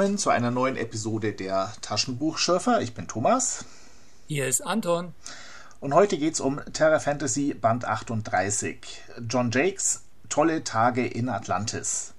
Willkommen 0.00 0.16
zu 0.16 0.30
einer 0.30 0.50
neuen 0.50 0.78
Episode 0.78 1.34
der 1.34 1.74
Taschenbuchschürfer. 1.82 2.80
Ich 2.80 2.94
bin 2.94 3.06
Thomas. 3.06 3.66
Hier 4.28 4.48
ist 4.48 4.62
Anton. 4.62 5.12
Und 5.78 5.92
heute 5.92 6.16
geht 6.16 6.32
es 6.32 6.40
um 6.40 6.58
Terra 6.72 7.00
Fantasy 7.00 7.52
Band 7.52 7.84
38. 7.84 8.78
John 9.28 9.50
Jakes 9.50 10.04
Tolle 10.30 10.64
Tage 10.64 11.06
in 11.06 11.28
Atlantis. 11.28 12.14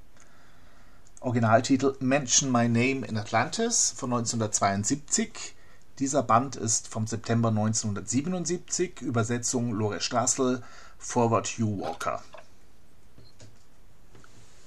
Originaltitel 1.22 1.96
Mention 2.00 2.52
My 2.52 2.68
Name 2.68 3.04
in 3.04 3.18
Atlantis 3.18 3.96
von 3.98 4.14
1972. 4.14 5.56
Dieser 5.98 6.22
Band 6.22 6.58
ist 6.58 6.88
vom 6.88 7.08
September 7.08 7.50
1977. 7.50 9.02
Übersetzung 9.02 9.74
Lore 9.74 10.02
Strassel, 10.02 10.62
Forward 11.00 11.48
Hugh 11.48 11.82
Walker. 11.82 12.22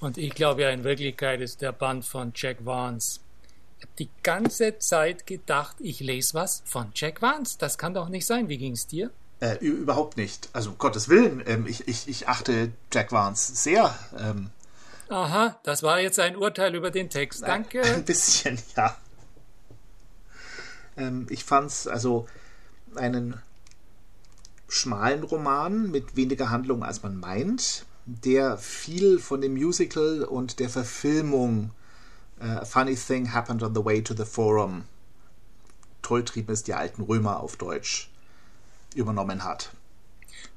Und 0.04 0.18
ich 0.18 0.34
glaube 0.34 0.60
ja, 0.60 0.68
in 0.68 0.84
Wirklichkeit 0.84 1.40
ist 1.40 1.62
der 1.62 1.72
Band 1.72 2.04
von 2.04 2.32
Jack 2.34 2.66
Vance. 2.66 3.20
Ich 3.78 3.84
habe 3.84 3.94
die 3.98 4.10
ganze 4.22 4.78
Zeit 4.78 5.26
gedacht, 5.26 5.76
ich 5.78 6.00
lese 6.00 6.34
was 6.34 6.62
von 6.66 6.92
Jack 6.94 7.22
Vance. 7.22 7.56
Das 7.58 7.78
kann 7.78 7.94
doch 7.94 8.10
nicht 8.10 8.26
sein. 8.26 8.50
Wie 8.50 8.58
ging 8.58 8.74
es 8.74 8.86
dir? 8.86 9.10
Äh, 9.40 9.56
überhaupt 9.64 10.18
nicht. 10.18 10.50
Also 10.52 10.72
um 10.72 10.78
Gottes 10.78 11.08
Willen, 11.08 11.42
ähm, 11.46 11.66
ich, 11.66 11.88
ich, 11.88 12.06
ich 12.06 12.28
achte 12.28 12.70
Jack 12.92 13.12
Vance 13.12 13.56
sehr. 13.56 13.98
Ähm, 14.18 14.50
Aha, 15.08 15.58
das 15.62 15.82
war 15.82 15.98
jetzt 16.00 16.18
ein 16.18 16.36
Urteil 16.36 16.74
über 16.74 16.90
den 16.90 17.08
Text. 17.08 17.42
Danke. 17.42 17.80
Ein 17.82 18.04
bisschen, 18.04 18.58
ja. 18.76 18.98
Ähm, 20.98 21.26
ich 21.30 21.44
fand's 21.44 21.86
also 21.86 22.26
einen 22.94 23.40
schmalen 24.68 25.22
Roman 25.22 25.90
mit 25.90 26.14
weniger 26.14 26.50
Handlung, 26.50 26.84
als 26.84 27.02
man 27.02 27.16
meint 27.16 27.86
der 28.06 28.58
viel 28.58 29.18
von 29.18 29.40
dem 29.40 29.54
Musical 29.54 30.24
und 30.24 30.58
der 30.60 30.68
Verfilmung 30.68 31.70
uh, 32.40 32.64
Funny 32.64 32.96
Thing 32.96 33.32
Happened 33.32 33.62
on 33.62 33.74
the 33.74 33.84
Way 33.84 34.02
to 34.02 34.14
the 34.14 34.24
Forum, 34.24 34.84
Toll 36.02 36.24
trieben 36.24 36.52
es 36.52 36.62
die 36.62 36.74
alten 36.74 37.02
Römer 37.02 37.40
auf 37.40 37.56
Deutsch, 37.56 38.10
übernommen 38.94 39.42
hat. 39.42 39.70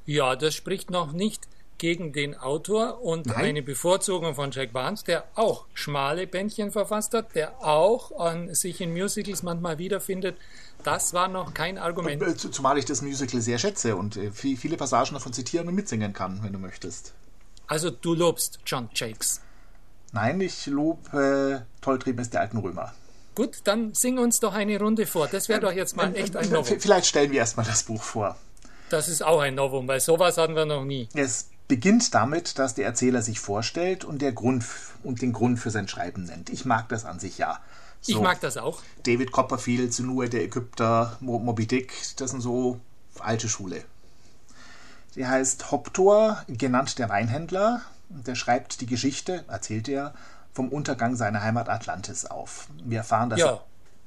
Ja, 0.05 0.35
das 0.35 0.53
spricht 0.53 0.91
noch 0.91 1.13
nicht 1.13 1.47
gegen 1.77 2.11
den 2.11 2.35
Autor 2.35 3.01
und 3.03 3.27
Nein. 3.27 3.37
eine 3.37 3.61
Bevorzugung 3.61 4.35
von 4.35 4.51
Jack 4.51 4.73
Barnes, 4.73 5.03
der 5.03 5.25
auch 5.35 5.65
schmale 5.73 6.27
Bändchen 6.27 6.71
verfasst 6.71 7.13
hat, 7.13 7.35
der 7.35 7.63
auch 7.63 8.19
an 8.19 8.53
sich 8.53 8.81
in 8.81 8.93
Musicals 8.93 9.43
manchmal 9.43 9.77
wiederfindet. 9.77 10.37
Das 10.83 11.13
war 11.13 11.27
noch 11.27 11.53
kein 11.53 11.77
Argument. 11.77 12.21
Äh, 12.21 12.35
zumal 12.35 12.77
ich 12.77 12.85
das 12.85 13.01
Musical 13.01 13.41
sehr 13.41 13.59
schätze 13.59 13.95
und 13.95 14.17
äh, 14.17 14.31
viele 14.31 14.77
Passagen 14.77 15.13
davon 15.13 15.33
zitieren 15.33 15.67
und 15.67 15.75
mitsingen 15.75 16.13
kann, 16.13 16.41
wenn 16.43 16.53
du 16.53 16.59
möchtest. 16.59 17.13
Also 17.67 17.89
du 17.89 18.13
lobst 18.15 18.59
John 18.65 18.89
Jakes. 18.93 19.41
Nein, 20.13 20.39
ich 20.41 20.65
lobe 20.67 21.65
äh, 21.65 21.81
Tolltriebnis 21.81 22.29
der 22.29 22.41
alten 22.41 22.57
Römer. 22.57 22.93
Gut, 23.35 23.57
dann 23.65 23.93
sing 23.93 24.17
uns 24.17 24.39
doch 24.39 24.53
eine 24.53 24.79
Runde 24.79 25.05
vor. 25.05 25.27
Das 25.27 25.47
wäre 25.47 25.59
doch 25.59 25.71
jetzt 25.71 25.95
mal 25.95 26.15
echt 26.15 26.35
ein 26.35 26.49
Novum. 26.49 26.79
Vielleicht 26.79 27.05
stellen 27.05 27.31
wir 27.31 27.39
erstmal 27.39 27.65
das 27.65 27.83
Buch 27.83 28.01
vor. 28.01 28.35
Das 28.89 29.09
ist 29.09 29.23
auch 29.23 29.41
ein 29.41 29.55
Novum, 29.55 29.87
weil 29.87 29.99
sowas 29.99 30.37
hatten 30.37 30.55
wir 30.55 30.65
noch 30.65 30.85
nie. 30.85 31.09
Es 31.13 31.49
beginnt 31.67 32.13
damit, 32.13 32.57
dass 32.57 32.73
der 32.73 32.85
Erzähler 32.85 33.21
sich 33.21 33.39
vorstellt 33.39 34.05
und, 34.05 34.21
der 34.21 34.31
Grund, 34.31 34.63
und 35.03 35.21
den 35.21 35.33
Grund 35.33 35.59
für 35.59 35.69
sein 35.69 35.87
Schreiben 35.87 36.23
nennt. 36.23 36.49
Ich 36.49 36.65
mag 36.65 36.87
das 36.89 37.05
an 37.05 37.19
sich 37.19 37.37
ja. 37.37 37.59
So, 38.01 38.13
ich 38.13 38.19
mag 38.21 38.39
das 38.39 38.57
auch. 38.57 38.81
David 39.03 39.31
Copperfield, 39.31 39.93
Sunue 39.93 40.29
der 40.29 40.43
Ägypter, 40.43 41.17
Moby 41.19 41.67
Dick, 41.67 41.93
das 42.15 42.31
sind 42.31 42.41
so 42.41 42.79
alte 43.19 43.49
Schule. 43.49 43.83
Der 45.17 45.29
heißt 45.29 45.71
Hoptor, 45.71 46.43
genannt 46.47 46.99
der 46.99 47.09
Weinhändler. 47.09 47.81
Der 48.09 48.35
schreibt 48.35 48.81
die 48.81 48.85
Geschichte, 48.85 49.43
erzählt 49.47 49.89
er, 49.89 50.13
vom 50.53 50.69
Untergang 50.69 51.15
seiner 51.15 51.41
Heimat 51.41 51.69
Atlantis 51.69 52.25
auf. 52.25 52.67
Wir 52.83 52.99
erfahren, 52.99 53.31
dass 53.31 53.39
ja. 53.39 53.61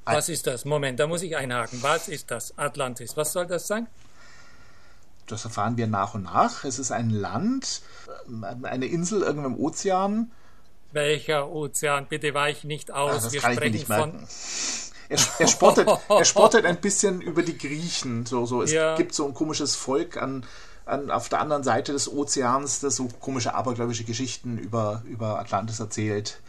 Was 0.05 0.29
ist 0.29 0.47
das? 0.47 0.65
Moment, 0.65 1.01
da 1.01 1.09
muss 1.09 1.23
ich 1.23 1.37
einhaken. 1.37 1.83
Was 1.83 2.09
ist 2.09 2.31
das? 2.31 2.57
Atlantis. 2.57 3.17
Was 3.17 3.33
soll 3.33 3.47
das 3.47 3.67
sein? 3.67 3.89
Das 5.27 5.45
erfahren 5.45 5.77
wir 5.77 5.89
nach 5.89 6.15
und 6.15 6.23
nach. 6.25 6.65
Es 6.65 6.79
ist 6.79 6.93
ein 6.93 7.11
Land, 7.11 7.83
eine 8.63 8.87
Insel 8.87 9.23
irgendwo 9.23 9.49
im 9.49 9.59
Ozean. 9.59 10.31
Welcher 10.93 11.51
Ozean? 11.51 12.07
Bitte 12.09 12.35
weich 12.35 12.65
nicht 12.65 12.93
aus. 12.93 13.17
Ach, 13.17 13.23
das 13.23 13.33
wir 13.33 13.41
sprechen 13.41 13.87
von. 13.87 14.27
Er, 15.09 15.19
er, 15.39 15.49
spottet, 15.49 15.89
er 16.09 16.25
spottet 16.25 16.65
ein 16.65 16.81
bisschen 16.81 17.21
über 17.21 17.43
die 17.43 17.59
Griechen. 17.59 18.27
So, 18.27 18.47
so. 18.47 18.63
Es 18.63 18.73
ja. 18.73 18.97
gibt 18.97 19.13
so 19.13 19.27
ein 19.27 19.35
komisches 19.35 19.75
Volk 19.75 20.17
an 20.17 20.45
an, 20.91 21.11
auf 21.11 21.29
der 21.29 21.41
anderen 21.41 21.63
Seite 21.63 21.93
des 21.93 22.13
Ozeans, 22.13 22.81
das 22.81 22.97
so 22.97 23.09
komische 23.21 23.55
abergläubische 23.55 24.05
Geschichten 24.05 24.59
über, 24.59 25.03
über 25.07 25.39
Atlantis 25.39 25.81
erzählt. 25.81 26.41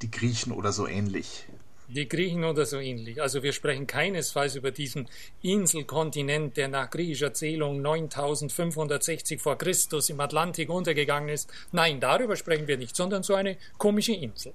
Die 0.00 0.10
Griechen 0.10 0.52
oder 0.52 0.72
so 0.72 0.86
ähnlich. 0.86 1.46
Die 1.88 2.08
Griechen 2.08 2.44
oder 2.44 2.64
so 2.64 2.78
ähnlich. 2.78 3.20
Also 3.20 3.42
wir 3.42 3.52
sprechen 3.52 3.86
keinesfalls 3.86 4.56
über 4.56 4.70
diesen 4.70 5.08
Inselkontinent, 5.42 6.56
der 6.56 6.68
nach 6.68 6.90
griechischer 6.90 7.34
Zählung 7.34 7.82
9560 7.82 9.40
vor 9.40 9.58
Christus 9.58 10.08
im 10.08 10.18
Atlantik 10.20 10.70
untergegangen 10.70 11.28
ist. 11.28 11.50
Nein, 11.70 12.00
darüber 12.00 12.36
sprechen 12.36 12.66
wir 12.66 12.78
nicht, 12.78 12.96
sondern 12.96 13.22
so 13.22 13.34
eine 13.34 13.58
komische 13.76 14.14
Insel. 14.14 14.54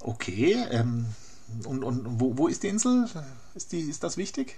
Okay, 0.00 0.56
ähm, 0.70 1.06
und, 1.64 1.84
und 1.84 2.20
wo, 2.20 2.38
wo 2.38 2.48
ist 2.48 2.62
die 2.62 2.68
Insel? 2.68 3.06
Ist, 3.54 3.72
die, 3.72 3.80
ist 3.80 4.02
das 4.02 4.16
wichtig? 4.16 4.56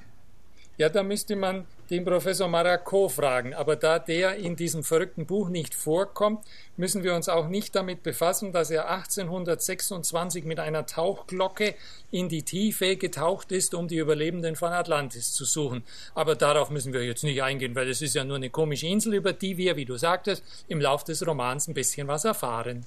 Ja, 0.81 0.89
da 0.89 1.03
müsste 1.03 1.37
man 1.37 1.67
den 1.91 2.07
Professor 2.07 2.49
Maracot 2.49 3.13
fragen. 3.13 3.53
Aber 3.53 3.77
da 3.77 3.99
der 3.99 4.37
in 4.37 4.57
diesem 4.57 4.83
verrückten 4.83 5.27
Buch 5.27 5.51
nicht 5.51 5.75
vorkommt, 5.75 6.43
müssen 6.79 7.03
wir 7.03 7.15
uns 7.15 7.29
auch 7.29 7.49
nicht 7.49 7.77
damit 7.77 8.03
befassen, 8.03 8.51
dass 8.51 8.71
er 8.71 8.89
1826 8.89 10.47
mit 10.47 10.59
einer 10.59 10.87
Tauchglocke 10.87 11.75
in 12.11 12.31
die 12.31 12.45
Tiefe 12.45 12.97
getaucht 12.97 13.53
ist, 13.53 13.75
um 13.75 13.89
die 13.89 13.99
Überlebenden 13.99 14.57
von 14.57 14.73
Atlantis 14.73 15.35
zu 15.35 15.45
suchen. 15.45 15.85
Aber 16.15 16.35
darauf 16.35 16.71
müssen 16.71 16.95
wir 16.95 17.05
jetzt 17.05 17.25
nicht 17.25 17.43
eingehen, 17.43 17.75
weil 17.75 17.91
es 17.91 18.01
ist 18.01 18.15
ja 18.15 18.25
nur 18.25 18.37
eine 18.37 18.49
komische 18.49 18.87
Insel, 18.87 19.13
über 19.13 19.35
die 19.35 19.59
wir, 19.59 19.77
wie 19.77 19.85
du 19.85 19.99
sagtest, 19.99 20.43
im 20.67 20.81
Lauf 20.81 21.05
des 21.05 21.27
Romans 21.27 21.69
ein 21.69 21.75
bisschen 21.75 22.09
was 22.09 22.25
erfahren. 22.25 22.87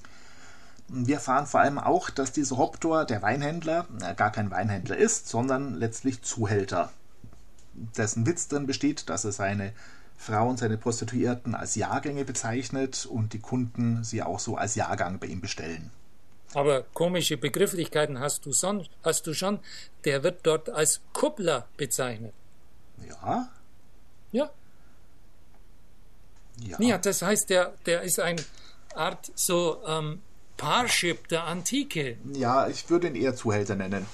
Wir 0.88 1.14
erfahren 1.14 1.46
vor 1.46 1.60
allem 1.60 1.78
auch, 1.78 2.10
dass 2.10 2.32
dieser 2.32 2.58
Hoptor, 2.58 3.04
der 3.04 3.22
Weinhändler, 3.22 3.86
gar 4.16 4.32
kein 4.32 4.50
Weinhändler 4.50 4.96
ist, 4.96 5.28
sondern 5.28 5.74
letztlich 5.74 6.22
Zuhälter 6.22 6.90
dessen 7.74 8.26
Witz 8.26 8.48
drin 8.48 8.66
besteht, 8.66 9.08
dass 9.08 9.24
er 9.24 9.32
seine 9.32 9.72
Frauen, 10.16 10.56
seine 10.56 10.78
Prostituierten 10.78 11.54
als 11.54 11.74
Jahrgänge 11.74 12.24
bezeichnet 12.24 13.06
und 13.06 13.32
die 13.32 13.40
Kunden 13.40 14.04
sie 14.04 14.22
auch 14.22 14.38
so 14.38 14.56
als 14.56 14.74
Jahrgang 14.74 15.18
bei 15.18 15.26
ihm 15.26 15.40
bestellen. 15.40 15.90
Aber 16.54 16.84
komische 16.94 17.36
Begrifflichkeiten 17.36 18.20
hast 18.20 18.46
du, 18.46 18.52
son, 18.52 18.86
hast 19.02 19.26
du 19.26 19.34
schon. 19.34 19.58
Der 20.04 20.22
wird 20.22 20.46
dort 20.46 20.70
als 20.70 21.00
Kuppler 21.12 21.66
bezeichnet. 21.76 22.32
Ja? 23.08 23.48
Ja. 24.30 24.50
Ja, 26.60 26.80
ja 26.80 26.98
das 26.98 27.22
heißt, 27.22 27.50
der, 27.50 27.74
der 27.86 28.02
ist 28.02 28.20
eine 28.20 28.42
Art 28.94 29.32
so 29.34 29.82
ähm, 29.86 30.22
Parship 30.56 31.26
der 31.28 31.44
Antike. 31.44 32.18
Ja, 32.32 32.68
ich 32.68 32.88
würde 32.88 33.08
ihn 33.08 33.16
eher 33.16 33.34
Zuhälter 33.34 33.74
nennen. 33.74 34.06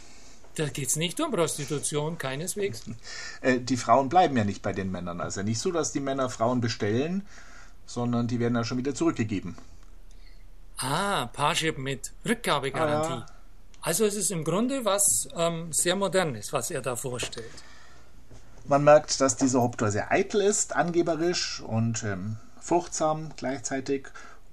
Da 0.61 0.69
geht 0.69 0.89
es 0.89 0.97
nicht 0.97 1.19
um 1.21 1.31
Prostitution, 1.31 2.19
keineswegs. 2.19 2.83
Äh, 3.41 3.61
die 3.61 3.79
Frauen 3.79 4.11
bleiben 4.11 4.37
ja 4.37 4.45
nicht 4.45 4.61
bei 4.61 4.75
den 4.75 4.91
Männern. 4.91 5.23
Also 5.23 5.43
nicht 5.43 5.59
so, 5.59 5.73
dass 5.73 5.93
die 5.93 6.01
Männer 6.01 6.29
Frauen 6.29 6.61
bestellen, 6.61 7.27
sondern 7.87 8.27
die 8.27 8.39
werden 8.39 8.55
ja 8.55 8.65
schon 8.65 8.77
wieder 8.77 8.95
zurückgegeben. 8.95 9.57
Ah, 10.77 11.27
Parship 11.33 11.79
mit 11.79 12.13
Rückgabegarantie. 12.29 13.13
Ah, 13.13 13.27
ja. 13.27 13.27
Also 13.81 14.05
es 14.05 14.15
ist 14.17 14.31
im 14.31 14.45
Grunde 14.45 14.85
was 14.85 15.31
ähm, 15.35 15.73
sehr 15.73 15.97
modernes, 15.97 16.53
was 16.53 16.71
er 16.71 16.83
da 16.83 16.97
vorstellt. 16.97 17.47
Man 18.67 18.85
merkt, 18.85 19.19
dass 19.23 19.37
dieser 19.37 19.63
Haupttor 19.63 19.91
sehr 19.91 20.13
eitel 20.13 20.43
ist, 20.43 20.77
angeberisch 20.77 21.63
und 21.63 22.03
ähm, 22.03 22.37
furchtsam 22.61 23.31
gleichzeitig 23.37 24.09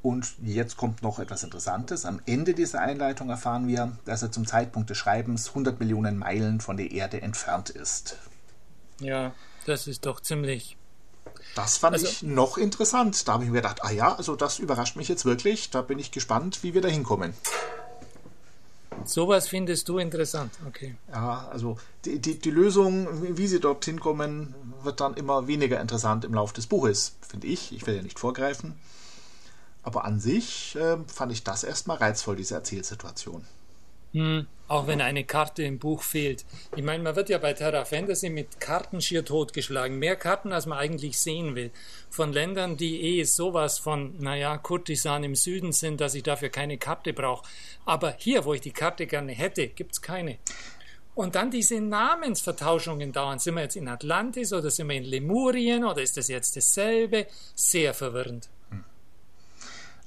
und 0.08 0.36
jetzt 0.42 0.78
kommt 0.78 1.04
noch 1.04 1.20
etwas 1.20 1.44
Interessantes. 1.44 2.06
Am 2.06 2.22
Ende 2.26 2.54
dieser 2.54 2.80
Einleitung 2.80 3.30
erfahren 3.30 3.68
wir, 3.68 3.92
dass 4.06 4.24
er 4.24 4.32
zum 4.32 4.48
Zeitpunkt 4.48 4.90
des 4.90 4.98
Schreibens 4.98 5.50
100 5.50 5.82
Millionen 5.82 6.18
Meilen 6.18 6.62
von 6.62 6.78
der 6.78 6.92
Erde 6.92 7.22
entfernt 7.22 7.70
ist. 7.70 8.16
Ja, 9.02 9.34
das 9.66 9.86
ist 9.86 10.06
doch 10.06 10.22
ziemlich. 10.22 10.78
Das 11.56 11.76
fand 11.76 11.96
also, 11.96 12.08
ich 12.08 12.24
noch 12.24 12.58
interessant. 12.58 13.28
Da 13.28 13.34
habe 13.34 13.44
ich 13.44 13.50
mir 13.50 13.58
gedacht, 13.58 13.84
ah 13.84 13.92
ja, 13.92 14.16
also 14.16 14.38
das 14.38 14.60
überrascht 14.60 14.96
mich 14.96 15.10
jetzt 15.10 15.26
wirklich. 15.26 15.72
Da 15.72 15.82
bin 15.82 16.00
ich 16.00 16.12
gespannt, 16.12 16.64
wie 16.64 16.74
wir 16.74 16.82
da 16.82 16.88
hinkommen. 16.88 17.34
Sowas 19.04 19.50
findest 19.50 19.90
du 19.90 19.98
interessant, 19.98 20.54
okay. 20.66 20.96
Ja, 21.12 21.50
also 21.52 21.78
die, 22.06 22.20
die, 22.20 22.40
die 22.40 22.50
Lösung, 22.50 23.38
wie 23.38 23.48
sie 23.48 23.60
dorthin 23.60 24.00
kommen, 24.00 24.56
wird 24.84 25.02
dann 25.02 25.16
immer 25.16 25.48
weniger 25.48 25.82
interessant 25.82 26.24
im 26.24 26.34
Laufe 26.34 26.54
des 26.54 26.68
Buches, 26.68 27.18
finde 27.28 27.48
ich. 27.48 27.74
Ich 27.74 27.86
will 27.86 27.98
ja 27.98 28.02
nicht 28.02 28.20
vorgreifen. 28.20 28.76
Aber 29.88 30.04
an 30.04 30.20
sich 30.20 30.76
äh, 30.76 30.98
fand 31.08 31.32
ich 31.32 31.46
das 31.46 31.64
erstmal 31.64 31.96
reizvoll, 31.96 32.36
diese 32.36 32.56
Erzählsituation. 32.56 33.46
Hm, 34.12 34.46
auch 34.68 34.86
wenn 34.86 35.00
eine 35.00 35.24
Karte 35.24 35.64
im 35.64 35.80
Buch 35.80 36.02
fehlt. 36.02 36.44
Ich 36.76 36.84
meine, 36.84 37.02
man 37.02 37.16
wird 37.16 37.30
ja 37.30 37.38
bei 37.38 37.54
Terra 37.54 37.86
Fantasy 37.86 38.30
mit 38.30 38.60
Karten 38.60 39.00
schier 39.00 39.24
totgeschlagen. 39.24 39.98
Mehr 39.98 40.18
Karten, 40.18 40.52
als 40.52 40.66
man 40.66 40.78
eigentlich 40.78 41.18
sehen 41.18 41.56
will. 41.56 41.72
Von 42.10 42.34
Ländern, 42.34 42.76
die 42.76 43.02
eh 43.02 43.24
sowas 43.24 43.80
von, 43.80 44.20
naja, 44.20 44.58
Kurtisan 44.58 45.24
im 45.24 45.36
Süden 45.36 45.72
sind, 45.72 46.02
dass 46.02 46.16
ich 46.16 46.24
dafür 46.24 46.50
keine 46.50 46.78
Karte 46.78 47.14
brauche. 47.14 47.48
Aber 47.86 48.14
hier, 48.18 48.44
wo 48.44 48.54
ich 48.54 48.60
die 48.60 48.74
Karte 48.74 49.08
gerne 49.08 49.32
hätte, 49.32 49.70
gibt's 49.70 50.02
keine. 50.02 50.38
Und 51.16 51.36
dann 51.36 51.50
diese 51.50 51.80
Namensvertauschungen 51.80 53.14
dauern. 53.14 53.40
Sind 53.40 53.56
wir 53.56 53.62
jetzt 53.62 53.78
in 53.78 53.88
Atlantis 53.88 54.52
oder 54.52 54.70
sind 54.70 54.90
wir 54.90 54.98
in 54.98 55.06
Lemurien 55.06 55.86
oder 55.86 56.02
ist 56.02 56.18
das 56.18 56.28
jetzt 56.28 56.58
dasselbe? 56.58 57.28
Sehr 57.56 57.94
verwirrend. 57.94 58.50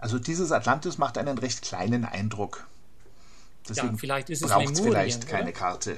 Also 0.01 0.19
dieses 0.19 0.51
Atlantis 0.51 0.97
macht 0.97 1.19
einen 1.19 1.37
recht 1.37 1.61
kleinen 1.61 2.07
Eindruck. 2.07 2.67
Deswegen 3.69 3.93
ja, 3.93 3.97
vielleicht 3.99 4.31
ist 4.31 4.43
es 4.43 4.49
braucht 4.49 4.65
Lemurien, 4.65 4.93
vielleicht 4.93 5.29
keine 5.29 5.51
oder? 5.51 5.53
Karte. 5.53 5.97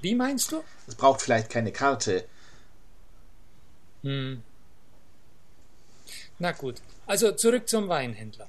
Wie 0.00 0.16
meinst 0.16 0.50
du? 0.50 0.64
Es 0.88 0.96
braucht 0.96 1.22
vielleicht 1.22 1.48
keine 1.48 1.70
Karte. 1.70 2.24
Hm. 4.02 4.42
Na 6.40 6.50
gut. 6.52 6.82
Also 7.06 7.30
zurück 7.32 7.68
zum 7.68 7.88
Weinhändler. 7.88 8.48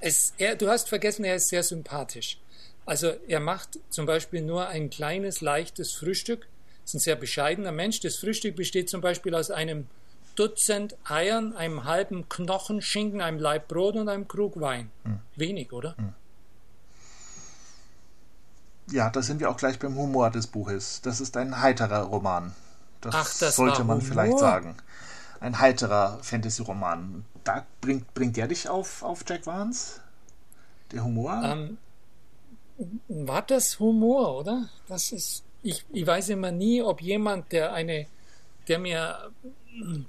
Es, 0.00 0.34
er, 0.36 0.54
du 0.54 0.68
hast 0.68 0.90
vergessen, 0.90 1.24
er 1.24 1.36
ist 1.36 1.48
sehr 1.48 1.62
sympathisch. 1.62 2.38
Also 2.84 3.14
er 3.28 3.40
macht 3.40 3.78
zum 3.88 4.04
Beispiel 4.04 4.42
nur 4.42 4.68
ein 4.68 4.90
kleines, 4.90 5.40
leichtes 5.40 5.94
Frühstück. 5.94 6.46
Ist 6.84 6.94
ein 6.94 6.98
sehr 6.98 7.16
bescheidener 7.16 7.72
Mensch. 7.72 8.00
Das 8.00 8.16
Frühstück 8.16 8.56
besteht 8.56 8.90
zum 8.90 9.00
Beispiel 9.00 9.34
aus 9.34 9.50
einem 9.50 9.86
Dutzend 10.34 10.96
Eiern, 11.04 11.54
einem 11.54 11.84
halben 11.84 12.28
Knochen 12.28 12.80
Schinken, 12.82 13.20
einem 13.20 13.38
Laib 13.38 13.68
Brot 13.68 13.96
und 13.96 14.08
einem 14.08 14.28
Krug 14.28 14.60
Wein. 14.60 14.90
Wenig, 15.36 15.72
oder? 15.72 15.94
Ja, 18.90 19.10
da 19.10 19.22
sind 19.22 19.40
wir 19.40 19.50
auch 19.50 19.56
gleich 19.56 19.78
beim 19.78 19.96
Humor 19.96 20.30
des 20.30 20.46
Buches. 20.46 21.00
Das 21.02 21.20
ist 21.20 21.36
ein 21.36 21.60
heiterer 21.60 22.02
Roman. 22.02 22.52
Das, 23.00 23.14
Ach, 23.14 23.38
das 23.38 23.56
sollte 23.56 23.84
man 23.84 23.98
Humor? 23.98 24.10
vielleicht 24.12 24.38
sagen. 24.38 24.76
Ein 25.40 25.58
heiterer 25.58 26.18
Fantasy-Roman. 26.22 27.24
Da 27.44 27.66
bringt, 27.80 28.12
bringt 28.14 28.36
der 28.36 28.46
dich 28.48 28.68
auf, 28.68 29.02
auf 29.02 29.24
Jack 29.26 29.46
Vance? 29.46 30.00
Der 30.92 31.04
Humor? 31.04 31.40
Ähm, 31.44 31.78
war 33.08 33.42
das 33.42 33.78
Humor, 33.80 34.38
oder? 34.38 34.68
Das 34.88 35.10
ist, 35.10 35.42
ich, 35.62 35.84
ich 35.92 36.06
weiß 36.06 36.28
immer 36.30 36.52
nie, 36.52 36.82
ob 36.82 37.00
jemand, 37.00 37.50
der 37.52 37.72
eine, 37.72 38.06
der 38.68 38.78
mir 38.78 39.30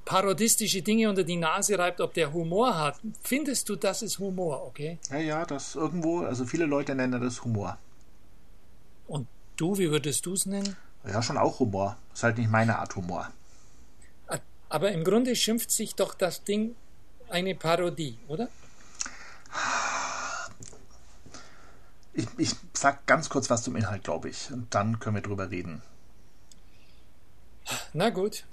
parodistische 0.06 0.82
Dinge 0.82 1.10
unter 1.10 1.24
die 1.24 1.38
Nase 1.38 1.78
reibt, 1.80 2.02
ob 2.02 2.14
der 2.14 2.34
Humor 2.34 2.78
hat. 2.78 3.00
Findest 3.22 3.70
du, 3.70 3.76
das 3.76 4.02
ist 4.02 4.20
Humor, 4.20 4.66
okay? 4.66 5.00
ja, 5.10 5.18
ja, 5.18 5.46
das 5.46 5.76
irgendwo, 5.76 6.20
also 6.20 6.46
viele 6.46 6.66
Leute 6.66 6.96
nennen 6.96 7.22
das 7.22 7.44
Humor. 7.44 7.78
Und 9.08 9.28
du, 9.56 9.78
wie 9.78 9.90
würdest 9.90 10.26
du 10.26 10.34
es 10.34 10.46
nennen? 10.46 10.76
Ja, 11.06 11.22
schon 11.22 11.38
auch 11.38 11.60
Humor. 11.60 11.98
Ist 12.14 12.24
halt 12.24 12.38
nicht 12.38 12.50
meine 12.50 12.80
Art 12.80 12.96
Humor. 12.96 13.30
Aber 14.70 14.92
im 14.92 15.04
Grunde 15.04 15.36
schimpft 15.36 15.70
sich 15.70 15.94
doch 15.94 16.16
das 16.16 16.44
Ding 16.44 16.76
eine 17.30 17.54
Parodie, 17.54 18.18
oder? 18.28 18.48
Ich, 22.14 22.26
ich 22.38 22.56
sag 22.74 23.06
ganz 23.06 23.30
kurz 23.30 23.52
was 23.52 23.62
zum 23.62 23.76
Inhalt, 23.76 24.04
glaube 24.04 24.30
ich. 24.30 24.52
Und 24.52 24.74
dann 24.74 25.00
können 25.00 25.18
wir 25.18 25.22
drüber 25.22 25.52
reden. 25.52 25.84
Na 27.94 28.10
gut. 28.10 28.46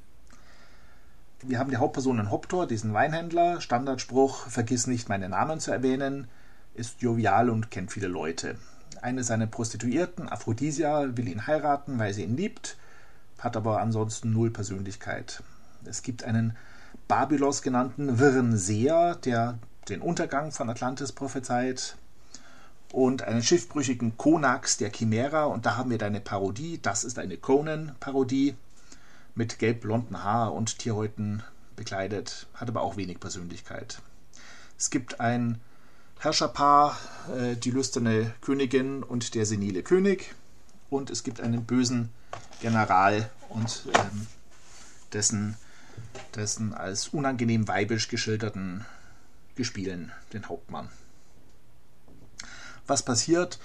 Wir 1.42 1.58
haben 1.58 1.70
die 1.70 1.78
Hauptperson 1.78 2.30
Hoptor, 2.30 2.66
diesen 2.66 2.92
Weinhändler. 2.92 3.60
Standardspruch, 3.60 4.46
vergiss 4.48 4.86
nicht, 4.86 5.08
meinen 5.08 5.30
Namen 5.30 5.60
zu 5.60 5.70
erwähnen. 5.70 6.28
Ist 6.74 7.00
jovial 7.00 7.48
und 7.48 7.70
kennt 7.70 7.92
viele 7.92 8.08
Leute. 8.08 8.56
Eine 9.00 9.24
seiner 9.24 9.46
Prostituierten, 9.46 10.28
Aphrodisia, 10.28 11.16
will 11.16 11.28
ihn 11.28 11.46
heiraten, 11.46 11.98
weil 11.98 12.12
sie 12.12 12.24
ihn 12.24 12.36
liebt, 12.36 12.76
hat 13.38 13.56
aber 13.56 13.80
ansonsten 13.80 14.32
null 14.32 14.50
Persönlichkeit. 14.50 15.42
Es 15.86 16.02
gibt 16.02 16.24
einen 16.24 16.56
Babylos 17.08 17.62
genannten 17.62 18.18
wirren 18.18 18.58
Seher, 18.58 19.14
der 19.14 19.58
den 19.88 20.02
Untergang 20.02 20.52
von 20.52 20.68
Atlantis 20.68 21.12
prophezeit. 21.12 21.96
Und 22.92 23.22
einen 23.22 23.42
schiffbrüchigen 23.42 24.16
Konax 24.18 24.76
der 24.76 24.90
Chimera. 24.90 25.44
Und 25.44 25.64
da 25.64 25.76
haben 25.76 25.90
wir 25.90 25.98
deine 25.98 26.20
Parodie. 26.20 26.80
Das 26.82 27.04
ist 27.04 27.18
eine 27.18 27.38
Conan-Parodie 27.38 28.56
mit 29.34 29.58
gelb-blonden 29.58 30.22
Haar 30.22 30.52
und 30.52 30.78
Tierhäuten 30.78 31.42
bekleidet, 31.76 32.46
hat 32.54 32.68
aber 32.68 32.82
auch 32.82 32.96
wenig 32.96 33.20
Persönlichkeit. 33.20 34.02
Es 34.78 34.90
gibt 34.90 35.20
ein 35.20 35.60
Herrscherpaar, 36.18 36.98
äh, 37.34 37.56
die 37.56 37.70
lüsterne 37.70 38.34
Königin 38.40 39.02
und 39.02 39.34
der 39.34 39.46
senile 39.46 39.82
König, 39.82 40.34
und 40.90 41.08
es 41.08 41.22
gibt 41.22 41.40
einen 41.40 41.64
bösen 41.64 42.10
General 42.60 43.30
und 43.48 43.86
ähm, 43.94 44.26
dessen, 45.12 45.56
dessen 46.34 46.74
als 46.74 47.08
unangenehm 47.08 47.68
weibisch 47.68 48.08
geschilderten 48.08 48.84
Gespielen, 49.54 50.12
den 50.32 50.48
Hauptmann. 50.48 50.90
Was 52.86 53.04
passiert? 53.04 53.58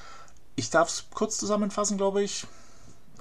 Ich 0.56 0.70
darf 0.70 0.90
es 0.90 1.06
kurz 1.14 1.38
zusammenfassen, 1.38 1.98
glaube 1.98 2.24
ich. 2.24 2.46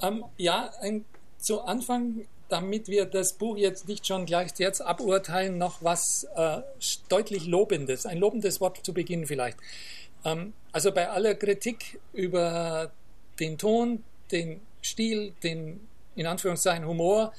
Ähm, 0.02 0.25
ja, 0.37 0.70
ein, 0.81 1.05
zu 1.38 1.62
Anfang, 1.62 2.26
damit 2.54 2.86
wir 2.86 3.04
das 3.04 3.32
Buch 3.32 3.56
jetzt 3.56 3.88
nicht 3.88 4.06
schon 4.06 4.26
gleich 4.26 4.52
jetzt 4.58 4.80
aburteilen, 4.80 5.58
noch 5.58 5.82
was 5.82 6.22
äh, 6.36 6.60
deutlich 7.08 7.46
Lobendes, 7.46 8.06
ein 8.06 8.18
lobendes 8.18 8.60
Wort 8.60 8.78
zu 8.86 8.94
Beginn 8.94 9.26
vielleicht. 9.26 9.58
Ähm, 10.24 10.52
also 10.70 10.92
bei 10.92 11.08
aller 11.08 11.34
Kritik 11.34 11.98
über 12.12 12.92
den 13.40 13.58
Ton, 13.58 14.04
den 14.30 14.60
Stil, 14.82 15.32
den 15.42 15.80
in 16.14 16.26
Anführungszeichen 16.28 16.86
Humor, 16.86 17.32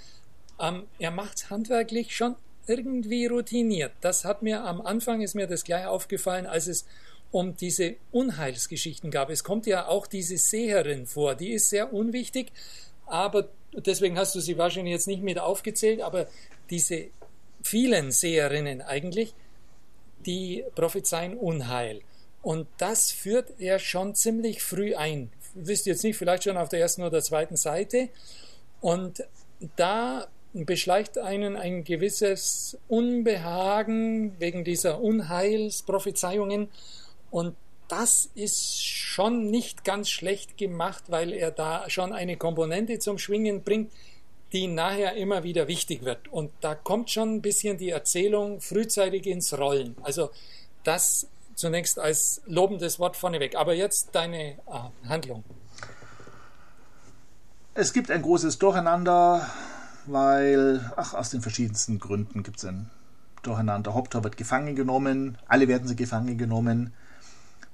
ähm, 0.59 0.83
er 0.99 1.11
macht 1.11 1.49
handwerklich 1.49 2.13
schon 2.13 2.35
irgendwie 2.67 3.27
routiniert. 3.27 3.93
Das 4.01 4.25
hat 4.25 4.41
mir 4.41 4.65
am 4.65 4.81
Anfang 4.81 5.21
ist 5.21 5.33
mir 5.33 5.47
das 5.47 5.63
gleich 5.63 5.85
aufgefallen, 5.85 6.45
als 6.45 6.67
es 6.67 6.85
um 7.31 7.55
diese 7.55 7.95
Unheilsgeschichten 8.11 9.11
gab. 9.11 9.29
Es 9.29 9.45
kommt 9.45 9.65
ja 9.65 9.87
auch 9.87 10.07
diese 10.07 10.35
Seherin 10.35 11.05
vor, 11.05 11.35
die 11.35 11.53
ist 11.53 11.69
sehr 11.69 11.93
unwichtig, 11.93 12.51
aber 13.05 13.47
deswegen 13.75 14.17
hast 14.17 14.35
du 14.35 14.39
sie 14.39 14.57
wahrscheinlich 14.57 14.93
jetzt 14.93 15.07
nicht 15.07 15.23
mit 15.23 15.39
aufgezählt, 15.39 16.01
aber 16.01 16.27
diese 16.69 17.07
vielen 17.63 18.11
Seherinnen 18.11 18.81
eigentlich, 18.81 19.33
die 20.25 20.63
prophezeien 20.75 21.35
Unheil. 21.35 22.01
Und 22.41 22.67
das 22.77 23.11
führt 23.11 23.59
er 23.59 23.79
schon 23.79 24.13
ziemlich 24.13 24.61
früh 24.61 24.95
ein. 24.95 25.31
Wisst 25.55 25.87
ihr 25.87 25.93
jetzt 25.93 26.03
nicht, 26.03 26.17
vielleicht 26.17 26.43
schon 26.43 26.57
auf 26.57 26.69
der 26.69 26.79
ersten 26.79 27.01
oder 27.01 27.21
zweiten 27.21 27.57
Seite. 27.57 28.09
Und 28.81 29.23
da 29.77 30.27
beschleicht 30.53 31.17
einen 31.17 31.55
ein 31.55 31.83
gewisses 31.83 32.77
Unbehagen 32.87 34.39
wegen 34.39 34.63
dieser 34.63 35.01
Unheilsprophezeiungen. 35.01 36.69
Und 37.31 37.55
das 37.87 38.29
ist 38.35 38.83
schon 38.83 39.49
nicht 39.49 39.83
ganz 39.83 40.09
schlecht 40.09 40.57
gemacht, 40.57 41.05
weil 41.07 41.33
er 41.33 41.51
da 41.51 41.89
schon 41.89 42.13
eine 42.13 42.37
Komponente 42.37 42.99
zum 42.99 43.17
Schwingen 43.17 43.63
bringt, 43.63 43.91
die 44.53 44.67
nachher 44.67 45.15
immer 45.15 45.43
wieder 45.43 45.67
wichtig 45.67 46.03
wird. 46.03 46.27
Und 46.27 46.51
da 46.61 46.75
kommt 46.75 47.11
schon 47.11 47.35
ein 47.35 47.41
bisschen 47.41 47.77
die 47.77 47.89
Erzählung 47.89 48.61
frühzeitig 48.61 49.25
ins 49.27 49.57
Rollen. 49.57 49.95
Also 50.03 50.31
das 50.83 51.27
zunächst 51.55 51.99
als 51.99 52.41
lobendes 52.45 52.99
Wort 52.99 53.17
vorneweg. 53.17 53.55
Aber 53.55 53.73
jetzt 53.73 54.09
deine 54.13 54.51
äh, 54.51 54.57
Handlung. 55.07 55.43
Es 57.73 57.91
gibt 57.91 58.11
ein 58.11 58.21
großes 58.21 58.57
Durcheinander, 58.59 59.49
weil, 60.05 60.91
ach, 60.95 61.13
aus 61.13 61.31
den 61.31 61.41
verschiedensten 61.41 61.99
Gründen 61.99 62.43
gibt 62.43 62.57
es 62.57 62.65
ein 62.65 62.89
Durcheinander. 63.43 63.93
Hoptor 63.93 64.23
wird 64.23 64.37
gefangen 64.37 64.75
genommen, 64.75 65.37
alle 65.47 65.67
werden 65.67 65.87
sie 65.87 65.95
gefangen 65.95 66.37
genommen. 66.37 66.93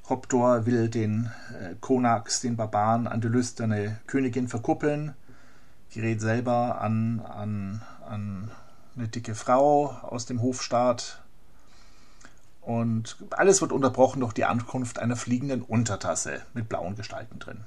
Hoptor 0.09 0.65
will 0.65 0.89
den 0.89 1.31
äh, 1.59 1.75
Konax, 1.79 2.41
den 2.41 2.57
Barbaren, 2.57 3.07
an 3.07 3.21
die 3.21 3.27
lüsterne 3.27 3.99
Königin 4.07 4.47
verkuppeln. 4.47 5.15
Die 5.93 5.99
redet 5.99 6.21
selber 6.21 6.81
an, 6.81 7.19
an, 7.21 7.81
an 8.07 8.51
eine 8.95 9.07
dicke 9.07 9.35
Frau 9.35 9.87
aus 10.01 10.25
dem 10.25 10.41
Hofstaat. 10.41 11.21
Und 12.61 13.17
alles 13.31 13.61
wird 13.61 13.71
unterbrochen 13.71 14.19
durch 14.19 14.33
die 14.33 14.45
Ankunft 14.45 14.99
einer 14.99 15.15
fliegenden 15.15 15.61
Untertasse 15.61 16.41
mit 16.53 16.69
blauen 16.69 16.95
Gestalten 16.95 17.39
drin. 17.39 17.65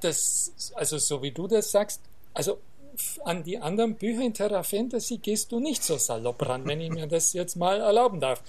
Das, 0.00 0.72
also 0.74 0.98
so 0.98 1.22
wie 1.22 1.30
du 1.30 1.46
das 1.46 1.70
sagst, 1.70 2.00
also 2.32 2.58
an 3.24 3.42
die 3.42 3.58
anderen 3.58 3.96
Bücher 3.96 4.22
in 4.22 4.34
Terra 4.34 4.62
Fantasy 4.62 5.18
gehst 5.18 5.52
du 5.52 5.60
nicht 5.60 5.82
so 5.82 5.98
salopp 5.98 6.48
ran, 6.48 6.66
wenn 6.66 6.80
ich 6.80 6.90
mir 6.90 7.06
das 7.06 7.32
jetzt 7.32 7.56
mal 7.56 7.80
erlauben 7.80 8.20
darf. 8.20 8.42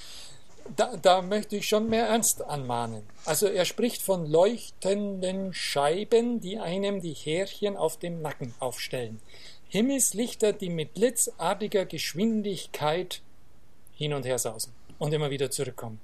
Da, 0.76 0.98
da 0.98 1.22
möchte 1.22 1.58
ich 1.58 1.68
schon 1.68 1.90
mehr 1.90 2.08
Ernst 2.08 2.44
anmahnen. 2.44 3.04
Also 3.26 3.48
er 3.48 3.66
spricht 3.66 4.02
von 4.02 4.26
leuchtenden 4.26 5.54
Scheiben, 5.54 6.42
die 6.42 6.58
einem 6.58 7.02
die 7.02 7.14
Härchen 7.14 7.78
auf 7.78 7.98
dem 7.98 8.22
Nacken 8.22 8.54
aufstellen. 8.60 9.22
Himmelslichter, 9.68 10.54
die 10.54 10.70
mit 10.70 10.94
blitzartiger 10.94 11.86
Geschwindigkeit 11.86 13.22
hin 13.94 14.14
und 14.14 14.26
her 14.26 14.40
sausen 14.40 14.74
und 14.98 15.14
immer 15.14 15.30
wieder 15.30 15.52
zurückkommen. 15.52 16.00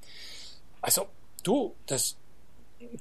Also 0.82 1.08
du, 1.44 1.74
das 1.88 2.18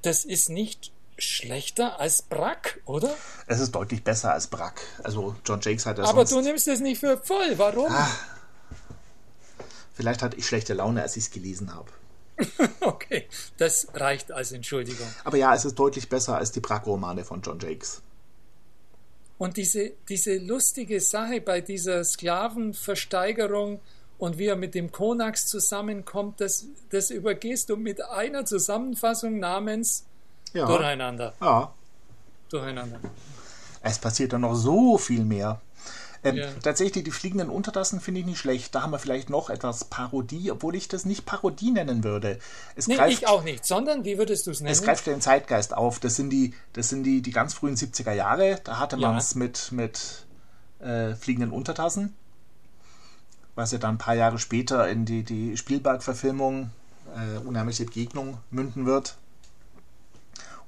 das 0.02 0.24
ist 0.24 0.50
nicht 0.50 0.92
schlechter 1.18 2.00
als 2.00 2.22
Brack, 2.22 2.80
oder? 2.86 3.14
Es 3.46 3.60
ist 3.60 3.72
deutlich 3.72 4.02
besser 4.02 4.32
als 4.32 4.46
Brack. 4.46 4.80
Also 5.02 5.36
John 5.44 5.60
Jakes 5.60 5.86
hat 5.86 5.98
ja 5.98 6.04
Aber 6.04 6.24
du 6.24 6.40
nimmst 6.40 6.68
es 6.68 6.80
nicht 6.80 6.98
für 6.98 7.18
voll. 7.18 7.58
Warum? 7.58 7.90
Ah. 7.90 8.08
Vielleicht 10.00 10.22
hatte 10.22 10.38
ich 10.38 10.46
schlechte 10.46 10.72
Laune, 10.72 11.02
als 11.02 11.18
ich 11.18 11.24
es 11.24 11.30
gelesen 11.30 11.74
habe. 11.74 11.90
Okay, 12.80 13.26
das 13.58 13.88
reicht 13.92 14.32
als 14.32 14.50
Entschuldigung. 14.52 15.06
Aber 15.24 15.36
ja, 15.36 15.54
es 15.54 15.66
ist 15.66 15.74
deutlich 15.78 16.08
besser 16.08 16.38
als 16.38 16.50
die 16.52 16.60
Brack-Romane 16.60 17.22
von 17.22 17.42
John 17.42 17.58
Jakes. 17.60 18.00
Und 19.36 19.58
diese, 19.58 19.92
diese 20.08 20.38
lustige 20.38 21.02
Sache 21.02 21.42
bei 21.42 21.60
dieser 21.60 22.02
Sklavenversteigerung 22.02 23.80
und 24.16 24.38
wie 24.38 24.46
er 24.46 24.56
mit 24.56 24.74
dem 24.74 24.90
Konax 24.90 25.46
zusammenkommt, 25.48 26.40
das, 26.40 26.64
das 26.88 27.10
übergehst 27.10 27.68
du 27.68 27.76
mit 27.76 28.02
einer 28.02 28.46
Zusammenfassung 28.46 29.38
namens 29.38 30.06
Ja. 30.54 30.64
Durcheinander. 30.64 31.34
Ja. 31.42 31.74
Durcheinander. 32.48 33.00
Es 33.82 33.98
passiert 33.98 34.32
dann 34.32 34.40
noch 34.40 34.54
so 34.54 34.96
viel 34.96 35.26
mehr. 35.26 35.60
Ähm, 36.22 36.36
Ja. 36.36 36.48
Tatsächlich, 36.62 37.04
die 37.04 37.10
fliegenden 37.10 37.48
Untertassen 37.48 38.00
finde 38.00 38.20
ich 38.20 38.26
nicht 38.26 38.38
schlecht. 38.38 38.74
Da 38.74 38.82
haben 38.82 38.90
wir 38.90 38.98
vielleicht 38.98 39.30
noch 39.30 39.48
etwas 39.48 39.84
Parodie, 39.84 40.50
obwohl 40.50 40.74
ich 40.76 40.86
das 40.88 41.04
nicht 41.06 41.24
Parodie 41.24 41.70
nennen 41.70 42.04
würde. 42.04 42.38
Es 42.76 42.86
Nee, 42.88 42.96
greift, 42.96 43.12
ich 43.12 43.26
auch 43.28 43.42
nicht, 43.42 43.64
sondern 43.64 44.04
wie 44.04 44.18
würdest 44.18 44.46
du 44.46 44.50
es 44.50 44.60
nennen? 44.60 44.72
es 44.72 44.82
greift 44.82 45.06
den 45.06 45.20
Zeitgeist 45.22 45.74
auf. 45.74 45.98
Das 45.98 46.16
sind 46.16 46.30
die, 46.30 46.52
das 46.74 46.90
sind 46.90 47.04
die, 47.04 47.22
die 47.22 47.30
ganz 47.30 47.54
frühen 47.54 47.74
70er 47.76 48.12
Jahre. 48.12 48.60
Da 48.64 48.78
hatte 48.78 48.96
Ja. 48.96 49.08
man 49.08 49.16
es 49.16 49.34
mit, 49.34 49.72
mit 49.72 50.26
äh, 50.80 51.14
fliegenden 51.14 51.50
Untertassen. 51.52 52.14
Was 53.54 53.72
ja 53.72 53.78
dann 53.78 53.94
ein 53.94 53.98
paar 53.98 54.14
Jahre 54.14 54.38
später 54.38 54.88
in 54.88 55.04
die, 55.06 55.22
die 55.22 55.56
Spielberg-Verfilmung 55.56 56.70
äh, 57.16 57.38
Unheimliche 57.38 57.84
Begegnung 57.86 58.38
münden 58.50 58.84
wird. 58.86 59.16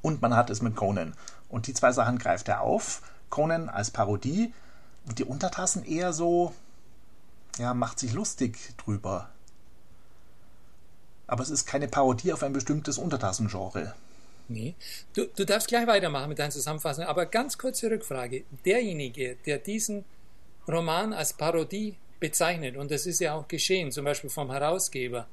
Und 0.00 0.20
man 0.22 0.34
hat 0.34 0.50
es 0.50 0.62
mit 0.62 0.74
Conan. 0.76 1.14
Und 1.48 1.66
die 1.66 1.74
zwei 1.74 1.92
Sachen 1.92 2.18
greift 2.18 2.48
er 2.48 2.62
auf. 2.62 3.02
Conan 3.30 3.68
als 3.68 3.90
Parodie 3.90 4.52
und 5.06 5.18
die 5.18 5.24
Untertassen 5.24 5.84
eher 5.84 6.12
so, 6.12 6.54
ja, 7.58 7.74
macht 7.74 7.98
sich 7.98 8.12
lustig 8.12 8.58
drüber. 8.76 9.30
Aber 11.26 11.42
es 11.42 11.50
ist 11.50 11.66
keine 11.66 11.88
Parodie 11.88 12.32
auf 12.32 12.42
ein 12.42 12.52
bestimmtes 12.52 12.98
Untertassengenre. 12.98 13.94
Nee. 14.48 14.74
Du, 15.14 15.26
du 15.26 15.46
darfst 15.46 15.68
gleich 15.68 15.86
weitermachen 15.86 16.28
mit 16.28 16.38
deiner 16.38 16.50
Zusammenfassung, 16.50 17.04
aber 17.04 17.26
ganz 17.26 17.56
kurze 17.56 17.90
Rückfrage. 17.90 18.44
Derjenige, 18.64 19.36
der 19.46 19.58
diesen 19.58 20.04
Roman 20.68 21.12
als 21.12 21.32
Parodie 21.32 21.96
bezeichnet, 22.20 22.76
und 22.76 22.90
das 22.90 23.06
ist 23.06 23.20
ja 23.20 23.34
auch 23.34 23.48
geschehen, 23.48 23.90
zum 23.90 24.04
Beispiel 24.04 24.30
vom 24.30 24.50
Herausgeber, 24.50 25.26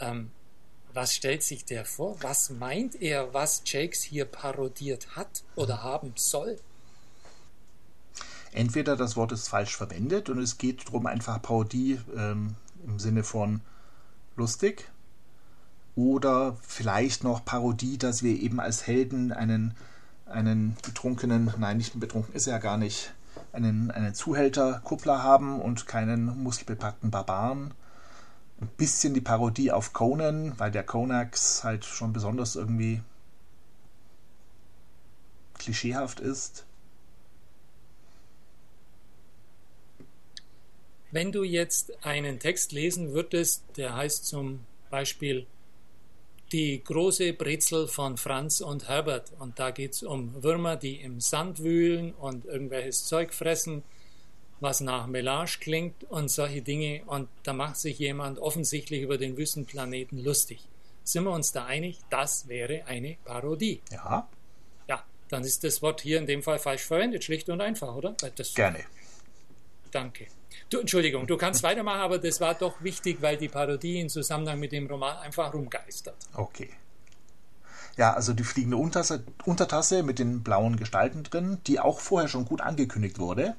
ähm, 0.00 0.30
was 0.94 1.14
stellt 1.14 1.42
sich 1.42 1.64
der 1.64 1.84
vor? 1.84 2.16
Was 2.20 2.50
meint 2.50 3.00
er, 3.00 3.32
was 3.32 3.62
Jakes 3.64 4.02
hier 4.02 4.26
parodiert 4.26 5.16
hat 5.16 5.42
oder 5.56 5.82
haben 5.82 6.12
soll? 6.16 6.58
Entweder 8.52 8.96
das 8.96 9.16
Wort 9.16 9.32
ist 9.32 9.48
falsch 9.48 9.76
verwendet 9.76 10.28
und 10.28 10.38
es 10.38 10.58
geht 10.58 10.86
darum, 10.86 11.06
einfach 11.06 11.40
Parodie 11.40 11.98
ähm, 12.16 12.54
im 12.86 12.98
Sinne 12.98 13.24
von 13.24 13.62
lustig. 14.36 14.90
Oder 15.94 16.56
vielleicht 16.62 17.24
noch 17.24 17.44
Parodie, 17.44 17.98
dass 17.98 18.22
wir 18.22 18.40
eben 18.40 18.60
als 18.60 18.86
Helden 18.86 19.32
einen, 19.32 19.74
einen 20.26 20.76
betrunkenen, 20.82 21.52
nein, 21.58 21.78
nicht 21.78 21.98
betrunken 21.98 22.34
ist 22.34 22.46
er 22.46 22.54
ja 22.54 22.58
gar 22.58 22.76
nicht, 22.76 23.12
einen, 23.52 23.90
einen 23.90 24.14
Zuhälter, 24.14 24.80
Kuppler 24.84 25.22
haben 25.22 25.60
und 25.60 25.86
keinen 25.86 26.42
muskelbepackten 26.42 27.10
Barbaren. 27.10 27.72
Ein 28.60 28.68
bisschen 28.76 29.14
die 29.14 29.20
Parodie 29.20 29.72
auf 29.72 29.92
Conan, 29.92 30.58
weil 30.58 30.70
der 30.70 30.84
Konax 30.84 31.64
halt 31.64 31.84
schon 31.84 32.12
besonders 32.12 32.56
irgendwie 32.56 33.02
klischeehaft 35.58 36.20
ist. 36.20 36.64
Wenn 41.12 41.30
du 41.30 41.44
jetzt 41.44 42.04
einen 42.04 42.38
Text 42.40 42.72
lesen 42.72 43.12
würdest, 43.12 43.64
der 43.76 43.94
heißt 43.94 44.26
zum 44.26 44.64
Beispiel 44.90 45.46
Die 46.52 46.82
große 46.82 47.32
Brezel 47.34 47.86
von 47.86 48.16
Franz 48.16 48.60
und 48.60 48.88
Herbert 48.88 49.30
und 49.38 49.58
da 49.58 49.70
geht 49.70 49.92
es 49.92 50.02
um 50.02 50.42
Würmer, 50.42 50.76
die 50.76 50.96
im 51.00 51.20
Sand 51.20 51.62
wühlen 51.62 52.12
und 52.14 52.44
irgendwelches 52.46 53.06
Zeug 53.06 53.32
fressen, 53.32 53.82
was 54.60 54.80
nach 54.80 55.06
Melange 55.06 55.50
klingt 55.60 56.04
und 56.04 56.30
solche 56.30 56.62
Dinge 56.62 57.02
und 57.06 57.28
da 57.42 57.52
macht 57.52 57.76
sich 57.76 57.98
jemand 57.98 58.38
offensichtlich 58.38 59.02
über 59.02 59.18
den 59.18 59.36
Wüstenplaneten 59.36 60.22
lustig. 60.22 60.60
Sind 61.04 61.24
wir 61.24 61.32
uns 61.32 61.52
da 61.52 61.64
einig? 61.66 61.98
Das 62.10 62.48
wäre 62.48 62.84
eine 62.86 63.16
Parodie. 63.24 63.80
Ja, 63.90 64.28
Ja, 64.88 65.04
dann 65.28 65.44
ist 65.44 65.64
das 65.64 65.82
Wort 65.82 66.00
hier 66.00 66.18
in 66.18 66.26
dem 66.26 66.42
Fall 66.42 66.58
falsch 66.58 66.82
verwendet, 66.82 67.24
schlicht 67.24 67.48
und 67.48 67.60
einfach, 67.60 67.94
oder? 67.94 68.14
Gerne. 68.54 68.80
Danke. 69.92 70.26
Du, 70.68 70.80
Entschuldigung, 70.80 71.26
du 71.26 71.36
kannst 71.36 71.62
weitermachen, 71.62 72.00
aber 72.00 72.18
das 72.18 72.40
war 72.40 72.54
doch 72.54 72.82
wichtig, 72.82 73.18
weil 73.20 73.36
die 73.36 73.48
Parodie 73.48 74.00
im 74.00 74.08
Zusammenhang 74.08 74.58
mit 74.58 74.72
dem 74.72 74.86
Roman 74.86 75.18
einfach 75.18 75.52
rumgeistert. 75.54 76.16
Okay. 76.34 76.70
Ja, 77.96 78.14
also 78.14 78.32
die 78.32 78.42
fliegende 78.42 78.78
Untertasse, 78.78 79.22
Untertasse 79.44 80.02
mit 80.02 80.18
den 80.18 80.42
blauen 80.42 80.76
Gestalten 80.76 81.22
drin, 81.24 81.58
die 81.66 81.78
auch 81.78 82.00
vorher 82.00 82.28
schon 82.28 82.46
gut 82.46 82.62
angekündigt 82.62 83.18
wurde, 83.18 83.54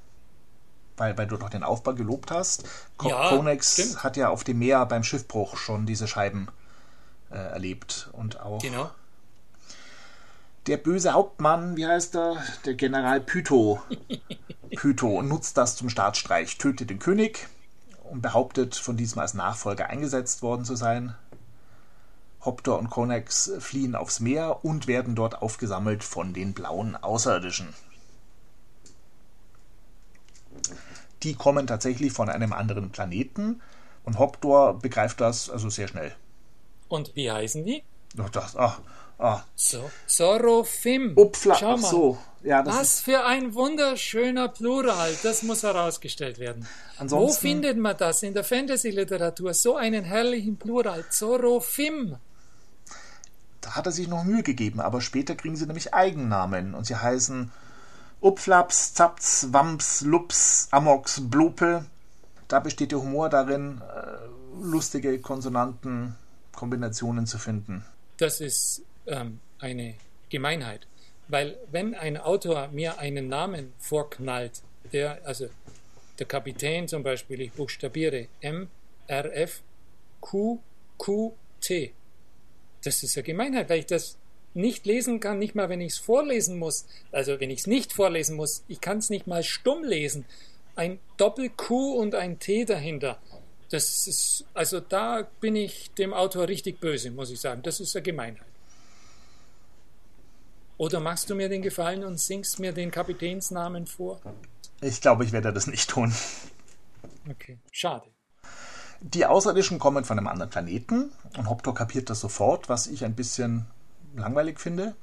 weil, 0.98 1.16
weil 1.20 1.28
du 1.28 1.38
doch 1.38 1.50
den 1.50 1.64
Aufbau 1.64 1.94
gelobt 1.94 2.32
hast. 2.32 2.64
Ko 2.98 3.10
Ja, 3.10 3.30
Konex 3.30 3.74
stimmt. 3.74 4.04
hat 4.04 4.18
ja 4.18 4.30
auf 4.30 4.44
dem 4.44 4.58
Meer 4.60 4.84
beim 4.88 5.04
Schiffbruch 5.04 5.56
schon 5.58 5.86
diese 5.86 6.08
Scheiben 6.08 6.48
äh, 7.32 7.36
erlebt 7.36 8.10
und 8.14 8.40
auch 8.42 8.60
Genau. 8.60 8.90
der 10.66 10.78
böse 10.78 11.14
Hauptmann, 11.14 11.78
wie 11.78 11.86
heißt 11.86 12.16
er? 12.16 12.38
Der 12.66 12.74
General 12.74 13.22
Pytho. 13.22 13.82
Pytho 14.76 15.22
nutzt 15.22 15.58
das 15.58 15.76
zum 15.76 15.90
Staatsstreich, 15.90 16.58
tötet 16.58 16.90
den 16.90 17.00
König 17.00 17.48
und 18.04 18.22
behauptet, 18.22 18.76
von 18.76 18.98
diesem 18.98 19.20
als 19.20 19.34
Nachfolger 19.34 19.90
eingesetzt 19.90 20.42
worden 20.42 20.66
zu 20.66 20.76
sein. 20.76 21.16
Hopter 22.44 22.78
und 22.78 22.90
Konex 22.90 23.52
fliehen 23.60 23.96
aufs 23.96 24.20
Meer 24.20 24.66
und 24.66 24.88
werden 24.88 25.16
dort 25.16 25.42
aufgesammelt 25.42 26.04
von 26.04 26.34
den 26.34 26.54
blauen 26.54 26.96
Außerirdischen. 26.96 27.74
Die 31.24 31.36
kommen 31.36 31.68
tatsächlich 31.68 32.12
von 32.12 32.30
einem 32.30 32.52
anderen 32.52 32.92
Planeten 32.92 33.62
und 34.04 34.20
Hoptor 34.20 34.80
begreift 34.80 35.22
das 35.22 35.50
also 35.50 35.70
sehr 35.70 35.88
schnell. 35.88 36.14
Und 36.90 37.16
wie 37.16 37.32
heißen 37.32 37.64
die? 37.64 37.84
Doch 38.16 38.30
das, 38.30 38.58
ah, 38.58 38.78
ah, 39.20 39.44
So, 39.56 39.90
Sorofim. 40.08 41.14
Upfla, 41.18 41.56
Schau 41.56 41.78
mal. 41.78 41.90
so. 41.90 42.18
Ja, 42.44 42.62
das 42.62 42.76
Was 42.76 43.00
für 43.02 43.24
ein 43.26 43.54
wunderschöner 43.54 44.50
Plural, 44.50 45.16
das 45.24 45.44
muss 45.44 45.64
herausgestellt 45.64 46.40
werden. 46.40 46.68
Wo 46.98 47.02
Ansonsten- 47.04 47.42
findet 47.42 47.78
man 47.78 47.96
das 47.98 48.22
in 48.22 48.34
der 48.34 48.44
Fantasy-Literatur? 48.44 49.54
So 49.54 49.78
einen 49.78 50.04
herrlichen 50.04 50.58
Plural, 50.58 51.06
Zorofim. 51.10 52.18
Da 53.62 53.76
hat 53.76 53.86
er 53.86 53.94
sich 53.94 54.10
noch 54.10 54.26
Mühe 54.26 54.44
gegeben, 54.44 54.82
aber 54.82 55.00
später 55.00 55.36
kriegen 55.36 55.56
sie 55.56 55.66
nämlich 55.66 55.94
Eigennamen 55.94 56.76
und 56.76 56.86
sie 56.86 56.98
heißen 56.98 57.50
Upflaps, 58.22 58.94
Zapz, 58.94 59.48
Wamps, 59.52 60.02
Lups, 60.02 60.68
Amox, 60.72 61.22
Blope. 61.30 61.86
Da 62.50 62.60
besteht 62.60 62.92
der 62.92 63.00
Humor 63.02 63.30
darin, 63.30 63.82
äh, 63.82 64.18
lustige 64.62 65.18
Konsonantenkombinationen 65.20 67.26
zu 67.26 67.38
finden. 67.38 67.86
Das 68.18 68.42
ist 68.42 68.82
ähm, 69.08 69.40
eine 69.60 69.96
Gemeinheit. 70.30 70.88
Weil 71.28 71.58
wenn 71.72 71.96
ein 71.96 72.18
Autor 72.18 72.68
mir 72.70 73.00
einen 73.00 73.28
Namen 73.28 73.74
vorknallt, 73.80 74.62
der, 74.92 75.26
also 75.26 75.48
der 76.20 76.26
Kapitän 76.26 76.88
zum 76.88 77.04
Beispiel, 77.04 77.42
ich 77.42 77.52
buchstabiere 77.54 78.28
M, 78.42 78.70
R, 79.08 79.36
F, 79.36 79.62
Q, 80.20 80.60
Q, 80.98 81.34
T. 81.62 81.94
Das 82.84 83.02
ist 83.04 83.18
eine 83.18 83.24
Gemeinheit, 83.24 83.70
weil 83.70 83.80
ich 83.80 83.86
das 83.86 84.18
nicht 84.54 84.86
lesen 84.86 85.20
kann, 85.20 85.40
nicht 85.40 85.56
mal 85.56 85.70
wenn 85.70 85.82
ich 85.82 85.94
es 85.94 85.98
vorlesen 85.98 86.60
muss. 86.60 86.86
Also 87.12 87.40
wenn 87.40 87.50
ich 87.50 87.60
es 87.62 87.68
nicht 87.68 87.94
vorlesen 87.94 88.36
muss, 88.36 88.64
ich 88.68 88.82
kann 88.82 89.00
es 89.00 89.10
nicht 89.10 89.26
mal 89.26 89.44
stumm 89.44 89.84
lesen. 89.84 90.26
Ein 90.76 91.00
Doppel-Q 91.18 91.94
und 91.94 92.16
ein 92.16 92.40
T 92.40 92.66
dahinter. 92.66 93.20
Das 93.70 94.08
ist, 94.08 94.46
also 94.54 94.80
da 94.80 95.28
bin 95.40 95.56
ich 95.56 95.92
dem 95.92 96.14
Autor 96.14 96.48
richtig 96.48 96.80
böse, 96.80 97.10
muss 97.10 97.32
ich 97.32 97.40
sagen. 97.40 97.64
Das 97.64 97.80
ist 97.80 97.96
eine 97.96 98.04
Gemeinheit. 98.04 98.53
Oder 100.78 101.00
machst 101.00 101.30
du 101.30 101.36
mir 101.36 101.50
den 101.50 101.62
Gefallen 101.62 102.04
und 102.04 102.20
singst 102.20 102.60
mir 102.60 102.74
den 102.74 102.92
Kapitänsnamen 102.92 103.86
vor? 103.86 104.22
Ich 104.82 105.02
glaube, 105.02 105.24
ich 105.24 105.32
werde 105.32 105.54
das 105.54 105.68
nicht 105.68 105.90
tun. 105.90 106.14
Okay, 107.30 107.60
schade. 107.72 108.08
Die 109.02 109.26
Außerirdischen 109.26 109.80
kommen 109.80 110.06
von 110.06 110.18
einem 110.18 110.28
anderen 110.28 110.50
Planeten 110.50 111.12
und 111.38 111.50
Hoptor 111.50 111.76
kapiert 111.76 112.10
das 112.10 112.20
sofort, 112.20 112.70
was 112.70 112.88
ich 112.88 113.06
ein 113.06 113.16
bisschen 113.16 113.66
langweilig 114.16 114.60
finde. 114.60 114.96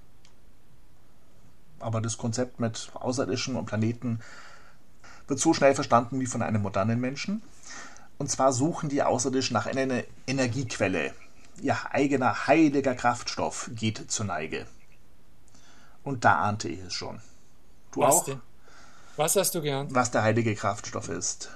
Aber 1.78 2.00
das 2.00 2.18
Konzept 2.18 2.60
mit 2.60 2.90
Außerirdischen 2.94 3.56
und 3.56 3.66
Planeten 3.66 4.20
wird 5.28 5.38
so 5.38 5.54
schnell 5.54 5.74
verstanden 5.74 6.20
wie 6.20 6.26
von 6.26 6.42
einem 6.42 6.62
modernen 6.62 7.00
Menschen. 7.00 7.42
Und 8.18 8.30
zwar 8.30 8.52
suchen 8.52 8.88
die 8.88 9.02
Außerirdischen 9.02 9.54
nach 9.54 9.66
einer 9.66 10.02
Energiequelle. 10.26 11.14
ihr 11.62 11.76
eigener 11.90 12.46
heiliger 12.46 12.94
Kraftstoff 12.94 13.70
geht 13.74 14.10
zur 14.10 14.26
Neige. 14.26 14.66
Und 16.02 16.25
da 16.25 16.37
ahnte 16.37 16.69
ich 16.69 16.80
es 16.80 16.92
schon. 16.92 17.21
Du 17.92 18.00
Was 18.00 18.14
auch? 18.14 18.25
denn? 18.25 18.40
Was 19.16 19.37
hast 19.37 19.54
du 19.54 19.62
geahnt? 19.62 19.95
Was 19.95 20.11
der 20.11 20.23
heilige 20.23 20.54
Kraftstoff 20.54 21.09
ist. 21.09 21.50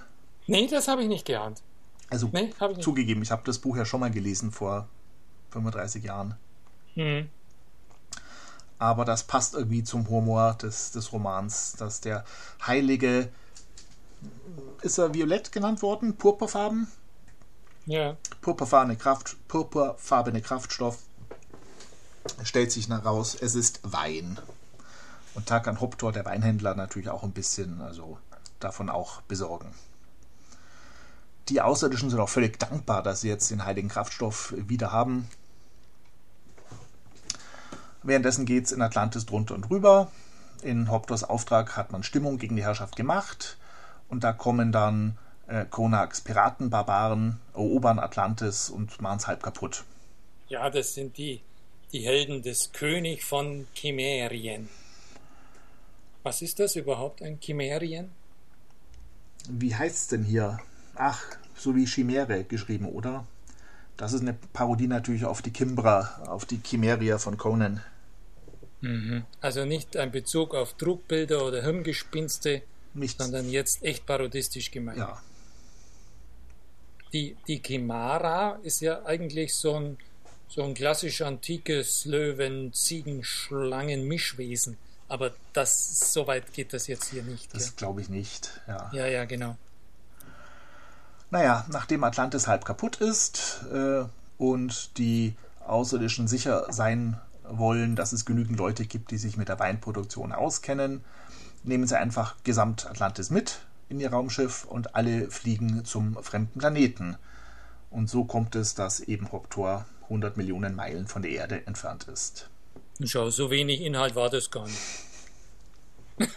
Nee, 0.46 0.66
das 0.66 0.88
habe 0.88 1.02
ich 1.02 1.08
nicht 1.08 1.26
geahnt. 1.26 1.62
Also 2.10 2.28
Nee, 2.32 2.52
hab 2.60 2.72
ich 2.72 2.78
zugegeben, 2.78 3.22
ich 3.22 3.30
habe 3.30 3.42
das 3.44 3.58
Buch 3.58 3.76
ja 3.76 3.84
schon 3.84 4.00
mal 4.00 4.10
gelesen 4.10 4.52
vor 4.52 4.88
35 5.50 6.04
Jahren. 6.04 6.34
Hm. 6.94 7.28
Aber 8.78 9.04
das 9.04 9.22
passt 9.22 9.54
irgendwie 9.54 9.84
zum 9.84 10.08
Humor 10.08 10.54
des, 10.60 10.90
des 10.90 11.12
Romans, 11.12 11.72
dass 11.78 12.00
der 12.00 12.24
heilige, 12.66 13.30
ist 14.82 14.98
er 14.98 15.14
violett 15.14 15.52
genannt 15.52 15.80
worden? 15.80 16.16
Purpurfarben? 16.16 16.88
Ja. 17.86 18.16
Purpurfarbene 18.42 18.96
Kraft, 18.96 19.36
purpurfarbene 19.48 20.42
Kraftstoff 20.42 20.98
stellt 22.42 22.72
sich 22.72 22.88
heraus, 22.88 23.36
es 23.40 23.54
ist 23.54 23.80
Wein. 23.82 24.38
Und 25.34 25.50
da 25.50 25.60
kann 25.60 25.80
Hoptor, 25.80 26.12
der 26.12 26.24
Weinhändler, 26.24 26.74
natürlich 26.74 27.08
auch 27.08 27.22
ein 27.22 27.32
bisschen 27.32 27.80
also 27.80 28.18
davon 28.60 28.88
auch 28.88 29.20
besorgen. 29.22 29.74
Die 31.48 31.60
Außerirdischen 31.60 32.08
sind 32.08 32.20
auch 32.20 32.28
völlig 32.28 32.58
dankbar, 32.58 33.02
dass 33.02 33.20
sie 33.20 33.28
jetzt 33.28 33.50
den 33.50 33.64
heiligen 33.64 33.88
Kraftstoff 33.88 34.54
wieder 34.56 34.92
haben. 34.92 35.28
Währenddessen 38.02 38.46
geht 38.46 38.66
es 38.66 38.72
in 38.72 38.80
Atlantis 38.80 39.26
drunter 39.26 39.54
und 39.54 39.68
drüber. 39.68 40.10
In 40.62 40.90
Hoptors 40.90 41.24
Auftrag 41.24 41.76
hat 41.76 41.92
man 41.92 42.02
Stimmung 42.02 42.38
gegen 42.38 42.56
die 42.56 42.62
Herrschaft 42.62 42.96
gemacht. 42.96 43.58
Und 44.08 44.24
da 44.24 44.32
kommen 44.32 44.72
dann 44.72 45.18
äh, 45.46 45.64
Konaks 45.66 46.20
Piratenbarbaren, 46.22 47.40
erobern 47.52 47.98
Atlantis 47.98 48.70
und 48.70 49.00
machen 49.02 49.18
es 49.18 49.26
halb 49.26 49.42
kaputt. 49.42 49.84
Ja, 50.48 50.70
das 50.70 50.94
sind 50.94 51.16
die, 51.16 51.42
die 51.92 52.00
Helden 52.00 52.42
des 52.42 52.72
König 52.72 53.24
von 53.24 53.66
Chimerien. 53.74 54.68
Was 56.24 56.42
ist 56.42 56.58
das 56.58 56.74
überhaupt, 56.74 57.22
ein 57.22 57.38
Chimerien? 57.40 58.10
Wie 59.48 59.74
heißt 59.74 59.96
es 59.96 60.06
denn 60.08 60.22
hier? 60.24 60.58
Ach, 60.94 61.22
so 61.54 61.74
wie 61.76 61.86
Chimäre 61.86 62.44
geschrieben, 62.44 62.86
oder? 62.88 63.26
Das 63.96 64.12
ist 64.12 64.22
eine 64.22 64.34
Parodie 64.34 64.86
natürlich 64.88 65.24
auf 65.24 65.40
die 65.42 65.52
Kimbra, 65.52 66.22
auf 66.26 66.44
die 66.46 66.60
Chimerier 66.62 67.18
von 67.18 67.36
Conan. 67.38 67.82
Also 69.40 69.64
nicht 69.64 69.96
ein 69.96 70.12
Bezug 70.12 70.54
auf 70.54 70.74
Trugbilder 70.74 71.44
oder 71.46 71.62
Hirngespinste, 71.62 72.62
Nicht, 72.94 73.18
sondern 73.18 73.48
jetzt 73.48 73.82
echt 73.82 74.06
parodistisch 74.06 74.70
gemeint. 74.70 74.98
ja, 74.98 75.22
Die, 77.12 77.36
die 77.48 77.62
Chimara 77.62 78.58
ist 78.62 78.80
ja 78.80 79.04
eigentlich 79.06 79.54
so 79.54 79.76
ein, 79.76 79.98
so 80.54 80.62
ein 80.62 80.74
klassisch 80.74 81.20
antikes 81.22 82.04
Löwen, 82.04 82.72
Ziegen, 82.72 83.24
Schlangen, 83.24 84.06
Mischwesen. 84.06 84.76
Aber 85.08 85.32
das, 85.52 86.12
so 86.12 86.28
weit 86.28 86.52
geht 86.52 86.72
das 86.72 86.86
jetzt 86.86 87.10
hier 87.10 87.24
nicht. 87.24 87.52
das 87.52 87.74
glaube 87.74 88.00
ich 88.00 88.08
nicht. 88.08 88.60
Ja. 88.68 88.90
Ja, 88.92 89.00
ja, 89.00 89.06
ja 89.06 89.24
genau. 89.24 89.56
Naja, 91.30 91.66
nachdem 91.70 92.04
Atlantis 92.04 92.46
halb 92.46 92.64
kaputt 92.64 93.00
ist 93.00 93.64
äh, 93.72 94.04
und 94.38 94.96
die 94.98 95.34
Außerirdischen 95.66 96.28
sicher 96.28 96.72
sein 96.72 97.20
wollen, 97.42 97.96
dass 97.96 98.12
es 98.12 98.24
genügend 98.24 98.56
Leute 98.56 98.86
gibt, 98.86 99.10
die 99.10 99.18
sich 99.18 99.36
mit 99.36 99.48
der 99.48 99.58
Weinproduktion 99.58 100.30
auskennen, 100.30 101.02
nehmen 101.64 101.88
sie 101.88 101.98
einfach 101.98 102.36
gesamt 102.44 102.86
Atlantis 102.86 103.30
mit 103.30 103.58
in 103.88 103.98
ihr 103.98 104.10
Raumschiff 104.10 104.64
und 104.64 104.94
alle 104.94 105.30
fliegen 105.30 105.84
zum 105.84 106.22
fremden 106.22 106.60
Planeten. 106.60 107.16
Und 107.90 108.08
so 108.08 108.24
kommt 108.24 108.54
es, 108.54 108.74
dass 108.74 109.00
eben 109.00 109.32
Hoptor 109.32 109.84
100 110.04 110.36
Millionen 110.36 110.74
Meilen 110.74 111.06
von 111.06 111.22
der 111.22 111.32
Erde 111.32 111.66
entfernt 111.66 112.04
ist. 112.08 112.48
Schau, 113.02 113.30
so 113.30 113.50
wenig 113.50 113.80
Inhalt 113.80 114.14
war 114.14 114.30
das 114.30 114.50
gar 114.50 114.66
nicht. 114.66 114.78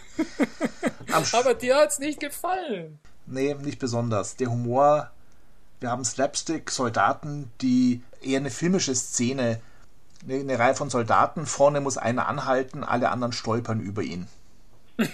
Aber 1.32 1.54
dir 1.54 1.76
hat's 1.76 1.98
nicht 1.98 2.20
gefallen. 2.20 2.98
Nee, 3.26 3.54
nicht 3.54 3.78
besonders. 3.78 4.36
Der 4.36 4.50
Humor, 4.50 5.10
wir 5.80 5.90
haben 5.90 6.04
Slapstick, 6.04 6.70
Soldaten, 6.70 7.50
die 7.60 8.02
eher 8.20 8.40
eine 8.40 8.50
filmische 8.50 8.94
Szene, 8.94 9.60
eine, 10.24 10.40
eine 10.40 10.58
Reihe 10.58 10.74
von 10.74 10.90
Soldaten, 10.90 11.46
vorne 11.46 11.80
muss 11.80 11.96
einer 11.96 12.26
anhalten, 12.26 12.82
alle 12.82 13.10
anderen 13.10 13.32
stolpern 13.32 13.80
über 13.80 14.02
ihn. 14.02 14.26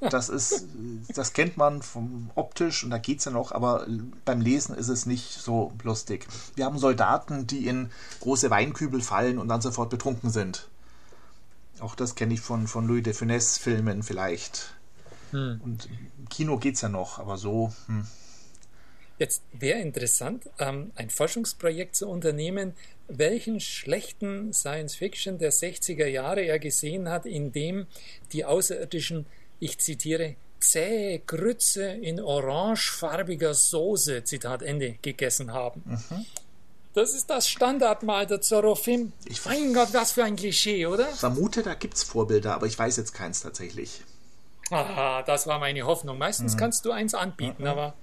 Das 0.00 0.28
ist, 0.28 0.66
das 1.14 1.32
kennt 1.32 1.56
man 1.56 1.82
vom 1.82 2.30
optisch 2.34 2.84
und 2.84 2.90
da 2.90 2.98
geht's 2.98 3.24
ja 3.24 3.30
noch, 3.30 3.52
aber 3.52 3.86
beim 4.24 4.40
Lesen 4.40 4.74
ist 4.74 4.88
es 4.88 5.06
nicht 5.06 5.32
so 5.32 5.72
lustig. 5.82 6.26
Wir 6.56 6.64
haben 6.64 6.78
Soldaten, 6.78 7.46
die 7.46 7.66
in 7.66 7.90
große 8.20 8.50
Weinkübel 8.50 9.00
fallen 9.00 9.38
und 9.38 9.48
dann 9.48 9.60
sofort 9.60 9.90
betrunken 9.90 10.30
sind. 10.30 10.68
Auch 11.80 11.94
das 11.94 12.14
kenne 12.14 12.34
ich 12.34 12.40
von, 12.40 12.66
von 12.66 12.86
Louis 12.86 13.02
de 13.02 13.12
Funès 13.12 13.58
Filmen 13.58 14.02
vielleicht. 14.02 14.74
Und 15.64 15.88
im 16.18 16.28
Kino 16.28 16.58
geht's 16.58 16.82
ja 16.82 16.88
noch, 16.88 17.18
aber 17.18 17.38
so, 17.38 17.72
hm. 17.86 18.06
Jetzt 19.22 19.42
wäre 19.52 19.78
interessant, 19.78 20.50
ähm, 20.58 20.90
ein 20.96 21.08
Forschungsprojekt 21.08 21.94
zu 21.94 22.08
unternehmen, 22.08 22.72
welchen 23.06 23.60
schlechten 23.60 24.52
Science 24.52 24.96
Fiction 24.96 25.38
der 25.38 25.52
60er 25.52 26.06
Jahre 26.08 26.40
er 26.44 26.58
gesehen 26.58 27.08
hat, 27.08 27.24
in 27.24 27.52
dem 27.52 27.86
die 28.32 28.44
Außerirdischen, 28.44 29.26
ich 29.60 29.78
zitiere, 29.78 30.34
zähe 30.58 31.20
Grütze 31.20 31.84
in 31.84 32.20
orangefarbiger 32.20 33.54
Soße, 33.54 34.24
Zitat 34.24 34.60
Ende, 34.62 34.96
gegessen 35.02 35.52
haben. 35.52 35.84
Das 36.94 37.14
ist 37.14 37.30
das 37.30 37.48
Standardmal 37.48 38.26
der 38.26 38.40
Zorro-Film. 38.40 39.12
Ich- 39.26 39.44
Mein 39.44 39.72
Gott, 39.72 39.90
was 39.92 40.10
für 40.10 40.24
ein 40.24 40.34
Klischee, 40.34 40.84
oder? 40.86 41.06
vermute, 41.06 41.62
da 41.62 41.74
gibt's 41.74 42.02
Vorbilder, 42.02 42.54
aber 42.54 42.66
ich 42.66 42.76
weiß 42.76 42.96
jetzt 42.96 43.12
keins 43.14 43.40
tatsächlich. 43.40 44.00
Ah, 44.72 45.22
das 45.22 45.46
war 45.46 45.60
meine 45.60 45.84
Hoffnung. 45.86 46.16
Mhm. 46.16 46.20
Meistens 46.26 46.56
kannst 46.56 46.84
du 46.86 46.90
eins 46.90 47.14
anbieten, 47.14 47.68
aber 47.68 47.94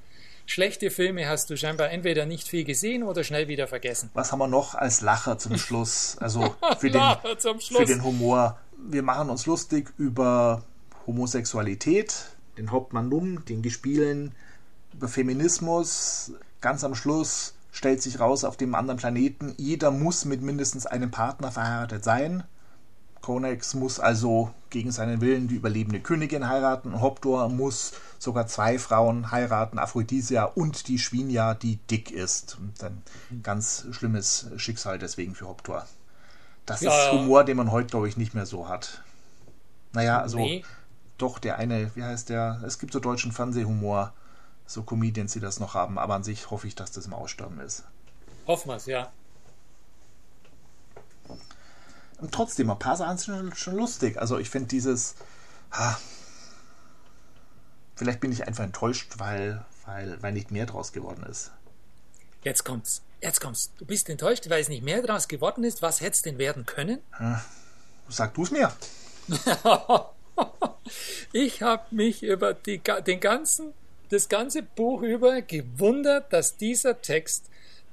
schlechte 0.51 0.89
Filme 0.89 1.27
hast 1.27 1.49
du 1.49 1.57
scheinbar 1.57 1.91
entweder 1.91 2.25
nicht 2.25 2.47
viel 2.47 2.63
gesehen 2.63 3.03
oder 3.03 3.23
schnell 3.23 3.47
wieder 3.47 3.67
vergessen. 3.67 4.09
Was 4.13 4.31
haben 4.31 4.39
wir 4.39 4.47
noch 4.47 4.75
als 4.75 5.01
Lacher 5.01 5.37
zum 5.37 5.57
Schluss? 5.59 6.17
Also 6.19 6.55
für 6.79 6.89
den, 6.89 7.01
Schluss. 7.39 7.67
für 7.67 7.85
den 7.85 8.03
Humor. 8.03 8.59
Wir 8.77 9.03
machen 9.03 9.29
uns 9.29 9.45
lustig 9.45 9.93
über 9.97 10.63
Homosexualität, 11.05 12.25
den 12.57 12.71
Hauptmann 12.71 13.09
Numm, 13.09 13.45
den 13.45 13.61
Gespielen, 13.61 14.33
über 14.93 15.07
Feminismus. 15.07 16.33
Ganz 16.61 16.83
am 16.83 16.95
Schluss 16.95 17.53
stellt 17.71 18.01
sich 18.01 18.19
raus 18.19 18.43
auf 18.43 18.57
dem 18.57 18.75
anderen 18.75 18.97
Planeten, 18.97 19.53
jeder 19.57 19.91
muss 19.91 20.25
mit 20.25 20.41
mindestens 20.41 20.85
einem 20.85 21.11
Partner 21.11 21.51
verheiratet 21.51 22.03
sein. 22.03 22.43
Konex 23.29 23.75
muss 23.75 23.99
also 23.99 24.49
gegen 24.71 24.91
seinen 24.91 25.21
Willen 25.21 25.47
die 25.47 25.53
überlebende 25.53 25.99
Königin 25.99 26.49
heiraten. 26.49 26.99
Hoptor 26.99 27.47
muss 27.47 27.91
sogar 28.17 28.47
zwei 28.47 28.79
Frauen 28.79 29.29
heiraten, 29.29 29.77
Aphrodisia 29.77 30.45
und 30.45 30.87
die 30.87 30.97
Schwinia, 30.97 31.53
die 31.53 31.75
dick 31.75 32.09
ist. 32.09 32.57
Und 32.59 32.83
ein 32.83 33.03
ganz 33.43 33.85
schlimmes 33.91 34.47
Schicksal 34.57 34.97
deswegen 34.97 35.35
für 35.35 35.47
Hoptor. 35.47 35.85
Das 36.65 36.81
Ja. 36.81 36.89
ist 36.89 37.11
Humor, 37.11 37.43
den 37.43 37.57
man 37.57 37.69
heute, 37.71 37.89
glaube 37.89 38.09
ich, 38.09 38.17
nicht 38.17 38.33
mehr 38.33 38.47
so 38.47 38.67
hat. 38.67 39.03
Naja, 39.93 40.19
also 40.19 40.39
Nee. 40.39 40.65
doch 41.19 41.37
der 41.37 41.59
eine, 41.59 41.95
wie 41.95 42.03
heißt 42.03 42.29
der? 42.29 42.63
Es 42.65 42.79
gibt 42.79 42.93
so 42.93 42.99
deutschen 42.99 43.31
Fernsehhumor, 43.31 44.11
so 44.65 44.81
Comedians, 44.81 45.33
die 45.33 45.39
das 45.39 45.59
noch 45.59 45.75
haben, 45.75 45.99
aber 45.99 46.15
an 46.15 46.23
sich 46.23 46.49
hoffe 46.49 46.65
ich, 46.65 46.73
dass 46.73 46.93
das 46.93 47.05
im 47.05 47.13
Aussterben 47.13 47.59
ist. 47.59 47.83
Hoffen 48.47 48.69
wir's, 48.69 48.87
ja. 48.87 49.11
Und 52.21 52.33
trotzdem, 52.33 52.69
ein 52.69 52.79
paar 52.79 52.97
Sachen 52.97 53.17
sind 53.17 53.35
schon, 53.35 53.55
schon 53.55 53.75
lustig. 53.75 54.17
Also 54.17 54.37
ich 54.37 54.49
finde 54.49 54.67
dieses. 54.67 55.15
Ha, 55.71 55.99
vielleicht 57.95 58.19
bin 58.19 58.31
ich 58.31 58.47
einfach 58.47 58.63
enttäuscht, 58.63 59.13
weil, 59.17 59.65
weil, 59.85 60.21
weil 60.21 60.33
nicht 60.33 60.51
mehr 60.51 60.65
draus 60.65 60.91
geworden 60.91 61.23
ist. 61.29 61.51
Jetzt 62.43 62.63
kommt's. 62.65 63.01
Jetzt 63.21 63.41
kommt's. 63.41 63.71
Du 63.77 63.85
bist 63.85 64.09
enttäuscht, 64.09 64.49
weil 64.49 64.61
es 64.61 64.69
nicht 64.69 64.83
mehr 64.83 65.01
draus 65.01 65.27
geworden 65.27 65.63
ist. 65.63 65.81
Was 65.81 66.01
hätt's 66.01 66.21
denn 66.21 66.37
werden 66.37 66.65
können? 66.65 66.99
Sag 68.07 68.33
du 68.33 68.43
es 68.43 68.51
mir. 68.51 68.71
Ich 71.31 71.61
habe 71.61 71.83
mich 71.91 72.23
über 72.23 72.53
die, 72.53 72.81
den 73.05 73.19
ganzen, 73.19 73.73
das 74.09 74.29
ganze 74.29 74.63
Buch 74.63 75.01
über 75.01 75.41
gewundert, 75.41 76.33
dass 76.33 76.57
dieser 76.57 77.01
Text, 77.01 77.49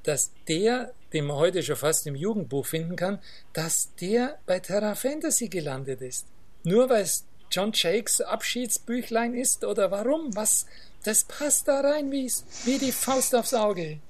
dass 0.06 0.30
der, 0.48 0.92
den 1.12 1.26
man 1.26 1.36
heute 1.36 1.62
schon 1.62 1.76
fast 1.76 2.06
im 2.06 2.14
Jugendbuch 2.14 2.64
finden 2.64 2.96
kann, 2.96 3.18
dass 3.52 3.90
der 4.00 4.38
bei 4.46 4.60
Terra 4.60 4.94
Fantasy 4.94 5.48
gelandet 5.48 6.00
ist. 6.00 6.26
Nur 6.62 6.88
weil 6.88 7.02
es 7.02 7.24
John 7.50 7.72
Jakes 7.74 8.20
Abschiedsbüchlein 8.20 9.34
ist 9.34 9.64
oder 9.64 9.90
warum? 9.90 10.34
Was? 10.36 10.66
Das 11.04 11.24
passt 11.24 11.68
da 11.68 11.80
rein 11.80 12.10
wie, 12.10 12.30
wie 12.64 12.78
die 12.78 12.92
Faust 12.92 13.34
aufs 13.34 13.54
Auge. 13.54 14.00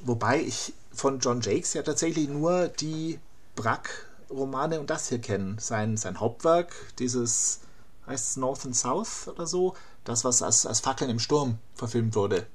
Wobei 0.00 0.40
ich 0.40 0.74
von 0.92 1.18
John 1.20 1.40
Jakes 1.40 1.74
ja 1.74 1.82
tatsächlich 1.82 2.28
nur 2.28 2.68
die 2.68 3.18
Brack-Romane 3.56 4.80
und 4.80 4.90
das 4.90 5.08
hier 5.08 5.20
kenne. 5.20 5.56
Sein, 5.58 5.96
sein 5.96 6.20
Hauptwerk, 6.20 6.74
dieses 6.98 7.60
heißt 8.06 8.30
es 8.30 8.36
North 8.36 8.66
and 8.66 8.76
South 8.76 9.28
oder 9.28 9.46
so, 9.46 9.74
das, 10.04 10.24
was 10.24 10.42
als, 10.42 10.66
als 10.66 10.80
Fackeln 10.80 11.10
im 11.10 11.18
Sturm 11.18 11.58
verfilmt 11.74 12.14
wurde. 12.14 12.46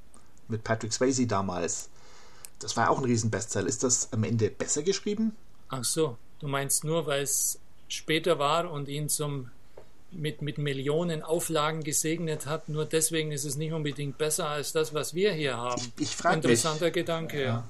Mit 0.48 0.64
Patrick 0.64 0.94
Swayze 0.94 1.26
damals. 1.26 1.90
Das 2.60 2.76
war 2.76 2.89
auch 2.89 2.98
ein 2.98 3.06
Riesenbestseller. 3.06 3.67
Ist 3.67 3.84
das 3.84 4.12
am 4.13 4.24
Ende 4.24 4.50
besser 4.50 4.84
geschrieben? 4.84 5.36
Ach 5.70 5.84
so, 5.84 6.17
du 6.39 6.48
meinst 6.48 6.84
nur, 6.84 7.06
weil 7.06 7.24
es 7.24 7.60
später 7.88 8.39
war 8.39 8.72
und 8.72 8.88
ihn 8.88 9.10
zum 9.10 9.52
mit, 10.12 10.41
mit 10.41 10.58
Millionen 10.58 11.22
Auflagen 11.22 11.84
gesegnet 11.84 12.46
hat. 12.46 12.70
Nur 12.70 12.86
deswegen 12.86 13.32
ist 13.32 13.43
es 13.43 13.58
nicht 13.58 13.74
unbedingt 13.74 14.17
besser 14.17 14.48
als 14.48 14.72
das, 14.72 14.93
was 14.93 15.13
wir 15.13 15.34
hier 15.34 15.58
haben. 15.58 15.82
Ich, 15.98 16.04
ich 16.04 16.15
frage 16.15 16.38
Interessanter 16.38 16.86
mich. 16.86 16.93
Gedanke, 16.93 17.41
ja. 17.41 17.46
ja. 17.46 17.63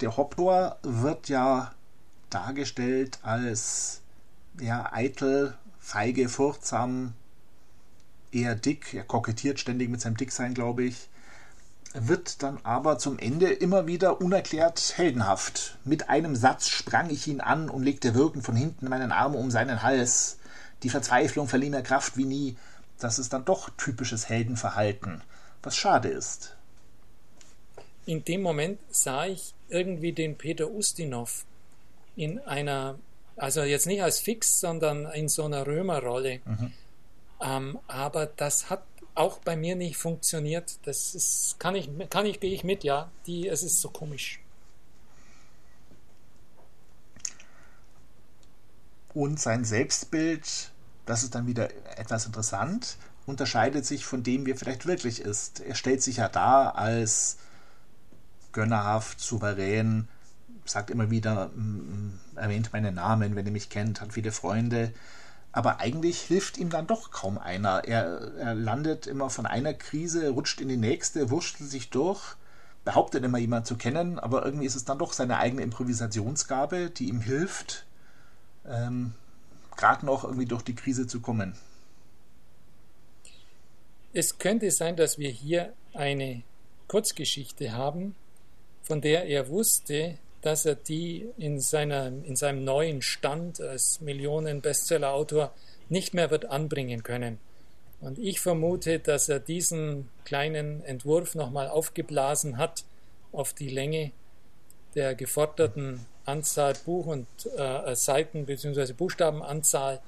Der 0.00 0.16
Hoptor 0.16 0.78
wird 0.82 1.28
ja 1.28 1.72
dargestellt 2.30 3.18
als 3.22 4.00
ja, 4.60 4.90
eitel, 4.92 5.56
feige, 5.78 6.28
furchtsam, 6.28 7.12
eher 8.32 8.54
dick. 8.54 8.94
Er 8.94 9.04
kokettiert 9.04 9.60
ständig 9.60 9.88
mit 9.90 10.00
seinem 10.00 10.16
Dicksein, 10.16 10.54
glaube 10.54 10.84
ich 10.84 11.08
wird 11.94 12.42
dann 12.42 12.58
aber 12.64 12.98
zum 12.98 13.18
Ende 13.18 13.50
immer 13.50 13.86
wieder 13.86 14.20
unerklärt 14.20 14.94
heldenhaft. 14.96 15.78
Mit 15.84 16.08
einem 16.08 16.36
Satz 16.36 16.68
sprang 16.68 17.10
ich 17.10 17.26
ihn 17.26 17.40
an 17.40 17.70
und 17.70 17.82
legte 17.82 18.14
wirkend 18.14 18.44
von 18.44 18.56
hinten 18.56 18.88
meinen 18.88 19.12
Arm 19.12 19.34
um 19.34 19.50
seinen 19.50 19.82
Hals. 19.82 20.38
Die 20.82 20.90
Verzweiflung 20.90 21.48
verlieh 21.48 21.70
mir 21.70 21.82
Kraft 21.82 22.16
wie 22.16 22.24
nie. 22.24 22.56
Das 22.98 23.18
ist 23.18 23.32
dann 23.32 23.44
doch 23.44 23.70
typisches 23.76 24.28
Heldenverhalten, 24.28 25.22
was 25.62 25.76
schade 25.76 26.08
ist. 26.08 26.56
In 28.06 28.24
dem 28.24 28.42
Moment 28.42 28.80
sah 28.90 29.26
ich 29.26 29.54
irgendwie 29.68 30.12
den 30.12 30.36
Peter 30.36 30.70
Ustinov 30.70 31.44
in 32.16 32.40
einer, 32.40 32.98
also 33.36 33.62
jetzt 33.62 33.86
nicht 33.86 34.02
als 34.02 34.18
Fix, 34.18 34.60
sondern 34.60 35.06
in 35.12 35.28
so 35.28 35.44
einer 35.44 35.66
Römerrolle. 35.66 36.40
Mhm. 36.44 36.72
Ähm, 37.40 37.78
aber 37.86 38.26
das 38.26 38.70
hat 38.70 38.82
auch 39.14 39.38
bei 39.38 39.56
mir 39.56 39.76
nicht 39.76 39.96
funktioniert. 39.96 40.78
Das 40.86 41.14
ist, 41.14 41.56
kann 41.58 41.74
ich, 41.74 41.90
kann 42.10 42.26
ich, 42.26 42.40
gehe 42.40 42.52
ich 42.52 42.64
mit, 42.64 42.84
ja. 42.84 43.10
Die, 43.26 43.48
es 43.48 43.62
ist 43.62 43.80
so 43.80 43.90
komisch. 43.90 44.40
Und 49.14 49.40
sein 49.40 49.64
Selbstbild, 49.64 50.70
das 51.06 51.24
ist 51.24 51.34
dann 51.34 51.46
wieder 51.46 51.70
etwas 51.98 52.26
interessant, 52.26 52.96
unterscheidet 53.26 53.84
sich 53.84 54.04
von 54.04 54.22
dem, 54.22 54.46
wie 54.46 54.52
er 54.52 54.56
vielleicht 54.56 54.86
wirklich 54.86 55.20
ist. 55.20 55.60
Er 55.60 55.74
stellt 55.74 56.02
sich 56.02 56.18
ja 56.18 56.28
dar 56.28 56.76
als 56.76 57.38
gönnerhaft, 58.52 59.20
souverän, 59.20 60.08
sagt 60.64 60.90
immer 60.90 61.10
wieder, 61.10 61.50
erwähnt 62.36 62.72
meinen 62.72 62.94
Namen, 62.94 63.34
wenn 63.34 63.46
er 63.46 63.52
mich 63.52 63.70
kennt, 63.70 64.00
hat 64.00 64.12
viele 64.12 64.32
Freunde 64.32 64.92
aber 65.52 65.80
eigentlich 65.80 66.20
hilft 66.20 66.58
ihm 66.58 66.70
dann 66.70 66.86
doch 66.86 67.10
kaum 67.10 67.38
einer. 67.38 67.84
Er, 67.84 68.32
er 68.38 68.54
landet 68.54 69.06
immer 69.06 69.30
von 69.30 69.46
einer 69.46 69.74
Krise, 69.74 70.30
rutscht 70.30 70.60
in 70.60 70.68
die 70.68 70.76
nächste, 70.76 71.30
wurschtelt 71.30 71.70
sich 71.70 71.90
durch, 71.90 72.36
behauptet 72.84 73.24
immer 73.24 73.38
jemand 73.38 73.66
zu 73.66 73.76
kennen, 73.76 74.18
aber 74.18 74.44
irgendwie 74.44 74.66
ist 74.66 74.76
es 74.76 74.84
dann 74.84 74.98
doch 74.98 75.12
seine 75.12 75.38
eigene 75.38 75.62
Improvisationsgabe, 75.62 76.90
die 76.90 77.08
ihm 77.08 77.20
hilft, 77.20 77.86
ähm, 78.66 79.14
gerade 79.76 80.04
noch 80.04 80.24
irgendwie 80.24 80.46
durch 80.46 80.62
die 80.62 80.74
Krise 80.74 81.06
zu 81.06 81.20
kommen. 81.20 81.54
Es 84.12 84.38
könnte 84.38 84.70
sein, 84.70 84.96
dass 84.96 85.18
wir 85.18 85.30
hier 85.30 85.72
eine 85.94 86.42
Kurzgeschichte 86.88 87.72
haben, 87.72 88.14
von 88.82 89.00
der 89.00 89.26
er 89.26 89.48
wusste, 89.48 90.18
dass 90.42 90.64
er 90.64 90.74
die 90.74 91.28
in, 91.36 91.60
seiner, 91.60 92.06
in 92.06 92.36
seinem 92.36 92.64
neuen 92.64 93.02
Stand 93.02 93.60
als 93.60 94.00
Millionen-Bestseller-Autor 94.00 95.52
nicht 95.88 96.14
mehr 96.14 96.30
wird 96.30 96.46
anbringen 96.46 97.02
können. 97.02 97.38
Und 98.00 98.18
ich 98.18 98.40
vermute, 98.40 99.00
dass 99.00 99.28
er 99.28 99.40
diesen 99.40 100.08
kleinen 100.24 100.84
Entwurf 100.84 101.34
nochmal 101.34 101.68
aufgeblasen 101.68 102.56
hat 102.56 102.84
auf 103.32 103.52
die 103.52 103.68
Länge 103.68 104.12
der 104.94 105.14
geforderten 105.14 106.06
Anzahl 106.24 106.74
Buch- 106.84 107.06
und 107.06 107.26
äh, 107.56 107.96
Seiten 107.96 108.46
bzw. 108.46 108.92
Buchstabenanzahl 108.92 110.00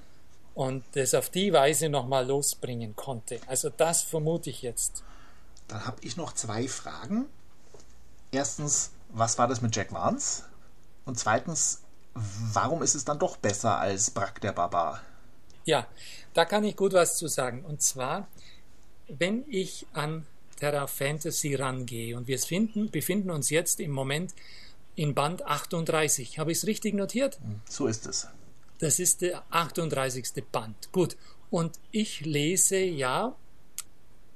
und 0.55 0.85
das 0.93 1.15
auf 1.15 1.31
die 1.31 1.53
Weise 1.53 1.89
nochmal 1.89 2.27
losbringen 2.27 2.95
konnte. 2.95 3.41
Also 3.47 3.71
das 3.71 4.03
vermute 4.03 4.51
ich 4.51 4.63
jetzt. 4.63 5.03
Dann 5.69 5.87
habe 5.87 5.99
ich 6.03 6.17
noch 6.17 6.33
zwei 6.33 6.69
Fragen. 6.69 7.27
Erstens, 8.33 8.93
was 9.13 9.39
war 9.39 9.49
das 9.49 9.61
mit 9.61 9.75
Jack 9.75 9.93
Vance? 9.93 10.45
Und 11.05 11.19
zweitens, 11.19 11.83
warum 12.15 12.83
ist 12.83 12.95
es 12.95 13.05
dann 13.05 13.19
doch 13.19 13.37
besser 13.37 13.79
als 13.79 14.11
Brack 14.11 14.41
der 14.41 14.53
Barbar? 14.53 15.01
Ja, 15.65 15.87
da 16.35 16.45
kann 16.45 16.65
ich 16.65 16.77
gut 16.77 16.93
was 16.93 17.17
zu 17.17 17.29
sagen. 17.29 17.65
Und 17.65 17.83
zwar, 17.83 18.29
wenn 19.09 19.45
ich 19.49 19.87
an 19.93 20.27
Terra 20.57 20.87
Fantasy 20.87 21.55
rangehe 21.55 22.17
und 22.17 22.29
wir 22.29 22.39
finden, 22.39 22.91
befinden 22.91 23.31
uns 23.31 23.51
jetzt 23.51 23.81
im 23.81 23.91
Moment 23.91 24.35
in 24.95 25.15
Band 25.15 25.47
38. 25.47 26.39
Habe 26.39 26.53
ich 26.53 26.59
es 26.59 26.67
richtig 26.67 26.95
notiert? 26.95 27.39
Hm, 27.41 27.61
so 27.69 27.87
ist 27.87 28.07
es. 28.07 28.29
Das 28.79 28.99
ist 28.99 29.23
der 29.23 29.43
38. 29.51 30.45
Band. 30.51 30.93
Gut. 30.93 31.17
Und 31.51 31.79
ich 31.91 32.21
lese 32.21 32.79
ja 32.79 33.35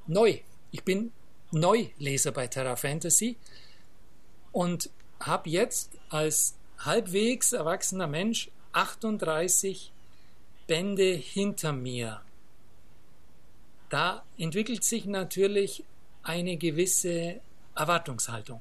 neu. 0.07 0.39
Ich 0.71 0.85
bin 0.85 1.13
Neuleser 1.51 2.33
bei 2.33 2.49
Terra 2.49 2.77
Fantasy 2.77 3.37
und 4.55 4.89
habe 5.19 5.51
jetzt 5.51 5.91
als 6.09 6.55
halbwegs 6.79 7.53
erwachsener 7.53 8.07
Mensch 8.07 8.51
38 8.73 9.93
Bände 10.69 11.13
hinter 11.13 11.73
mir. 11.73 12.23
Da 13.91 14.25
entwickelt 14.39 14.85
sich 14.85 15.07
natürlich 15.07 15.85
eine 16.23 16.57
gewisse 16.57 17.41
Erwartungshaltung. 17.75 18.61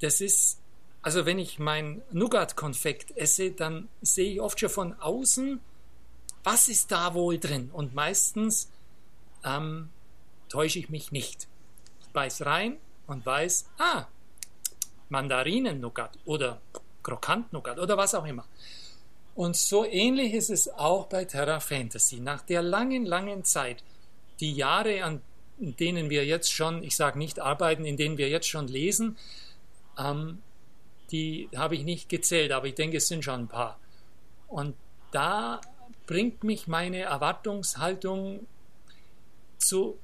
Das 0.00 0.22
ist, 0.22 0.60
also 1.02 1.26
wenn 1.26 1.38
ich 1.38 1.58
mein 1.58 2.00
Nougat-Konfekt 2.10 3.16
esse, 3.18 3.50
dann 3.50 3.88
sehe 4.00 4.32
ich 4.32 4.40
oft 4.40 4.58
schon 4.58 4.70
von 4.70 4.94
außen, 4.94 5.60
was 6.42 6.68
ist 6.68 6.90
da 6.90 7.12
wohl 7.12 7.38
drin? 7.38 7.70
Und 7.70 7.94
meistens 7.94 8.70
ähm, 9.44 9.90
täusche 10.48 10.78
ich 10.78 10.88
mich 10.88 11.12
nicht. 11.12 11.48
Ich 12.00 12.08
beiß 12.08 12.46
rein 12.46 12.78
und 13.06 13.26
weiß, 13.26 13.66
ah, 13.78 14.06
Mandarinen-Nougat 15.08 16.18
oder 16.24 16.60
Krokant-Nougat 17.02 17.78
oder 17.78 17.96
was 17.96 18.14
auch 18.14 18.26
immer. 18.26 18.44
Und 19.34 19.56
so 19.56 19.84
ähnlich 19.84 20.32
ist 20.32 20.50
es 20.50 20.68
auch 20.68 21.06
bei 21.06 21.24
Terra 21.24 21.60
Fantasy. 21.60 22.20
Nach 22.20 22.40
der 22.40 22.62
langen, 22.62 23.04
langen 23.04 23.44
Zeit, 23.44 23.84
die 24.40 24.52
Jahre, 24.52 25.04
an 25.04 25.20
denen 25.58 26.10
wir 26.10 26.24
jetzt 26.24 26.52
schon, 26.52 26.82
ich 26.82 26.96
sage 26.96 27.18
nicht 27.18 27.38
arbeiten, 27.38 27.84
in 27.84 27.96
denen 27.96 28.18
wir 28.18 28.28
jetzt 28.28 28.48
schon 28.48 28.66
lesen, 28.68 29.16
ähm, 29.98 30.42
die 31.10 31.48
habe 31.54 31.76
ich 31.76 31.84
nicht 31.84 32.08
gezählt, 32.08 32.52
aber 32.52 32.66
ich 32.66 32.74
denke, 32.74 32.96
es 32.96 33.08
sind 33.08 33.24
schon 33.24 33.42
ein 33.42 33.48
paar. 33.48 33.78
Und 34.48 34.74
da 35.12 35.60
bringt 36.06 36.44
mich 36.44 36.66
meine 36.66 37.00
Erwartungshaltung 37.00 38.46
zu 39.58 39.98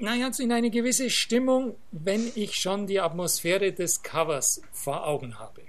naja, 0.00 0.30
in 0.38 0.52
eine 0.52 0.70
gewisse 0.70 1.10
Stimmung, 1.10 1.76
wenn 1.90 2.30
ich 2.34 2.54
schon 2.54 2.86
die 2.86 3.00
Atmosphäre 3.00 3.72
des 3.72 4.02
Covers 4.02 4.62
vor 4.72 5.06
Augen 5.06 5.38
habe. 5.38 5.62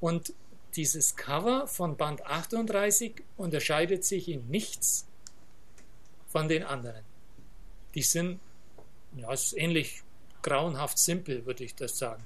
Und 0.00 0.32
dieses 0.74 1.16
Cover 1.16 1.66
von 1.66 1.96
Band 1.96 2.24
38 2.26 3.22
unterscheidet 3.36 4.04
sich 4.04 4.28
in 4.28 4.48
nichts 4.48 5.06
von 6.28 6.48
den 6.48 6.62
anderen. 6.64 7.02
Die 7.94 8.02
sind, 8.02 8.40
ja, 9.16 9.32
ist 9.32 9.56
ähnlich 9.56 10.02
grauenhaft 10.42 10.98
simpel, 10.98 11.46
würde 11.46 11.64
ich 11.64 11.74
das 11.74 11.98
sagen. 11.98 12.22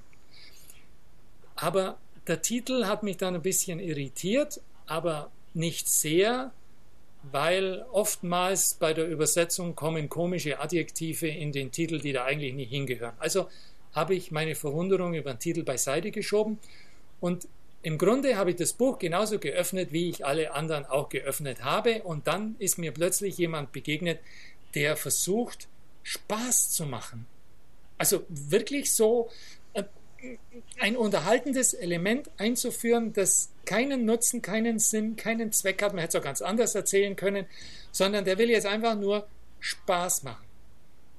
Aber 1.55 1.99
der 2.27 2.43
Titel 2.43 2.87
hat 2.87 3.03
mich 3.03 3.16
dann 3.16 3.35
ein 3.35 3.43
bisschen 3.43 3.79
irritiert, 3.79 4.61
aber 4.87 5.31
nicht 5.55 5.88
sehr, 5.88 6.53
weil 7.22 7.85
oftmals 7.92 8.74
bei 8.74 8.94
der 8.94 9.06
Übersetzung 9.09 9.74
kommen 9.74 10.09
komische 10.09 10.61
Adjektive 10.61 11.28
in 11.28 11.52
den 11.52 11.70
Titel, 11.70 12.00
die 12.00 12.12
da 12.12 12.24
eigentlich 12.24 12.54
nicht 12.54 12.70
hingehören. 12.70 13.14
Also 13.18 13.48
habe 13.94 14.14
ich 14.14 14.30
meine 14.30 14.54
Verwunderung 14.54 15.14
über 15.14 15.35
den 15.35 15.38
Titel 15.38 15.62
beiseite 15.62 16.11
geschoben 16.11 16.59
und 17.20 17.48
im 17.83 17.96
Grunde 17.96 18.37
habe 18.37 18.50
ich 18.50 18.56
das 18.56 18.74
Buch 18.74 18.98
genauso 18.98 19.38
geöffnet, 19.38 19.92
wie 19.92 20.11
ich 20.11 20.26
alle 20.26 20.52
anderen 20.52 20.85
auch 20.85 21.09
geöffnet 21.09 21.64
habe 21.64 22.02
und 22.02 22.26
dann 22.26 22.56
ist 22.59 22.78
mir 22.78 22.92
plötzlich 22.92 23.38
jemand 23.38 23.72
begegnet, 23.72 24.20
der 24.74 24.96
versucht, 24.96 25.66
Spaß 26.02 26.70
zu 26.70 26.87
machen. 26.87 27.26
Also 27.98 28.24
wirklich 28.28 28.94
so 28.94 29.30
ein 30.78 30.96
unterhaltendes 30.96 31.74
Element 31.74 32.30
einzuführen, 32.37 33.12
das 33.12 33.50
keinen 33.64 34.04
Nutzen, 34.04 34.42
keinen 34.42 34.78
Sinn, 34.78 35.16
keinen 35.16 35.52
Zweck 35.52 35.83
hat. 35.83 35.92
Man 35.92 36.02
hätte 36.02 36.18
es 36.18 36.20
auch 36.20 36.24
ganz 36.24 36.42
anders 36.42 36.74
erzählen 36.74 37.16
können, 37.16 37.46
sondern 37.92 38.24
der 38.24 38.38
will 38.38 38.50
jetzt 38.50 38.66
einfach 38.66 38.94
nur 38.94 39.26
Spaß 39.61 40.22
machen. 40.22 40.44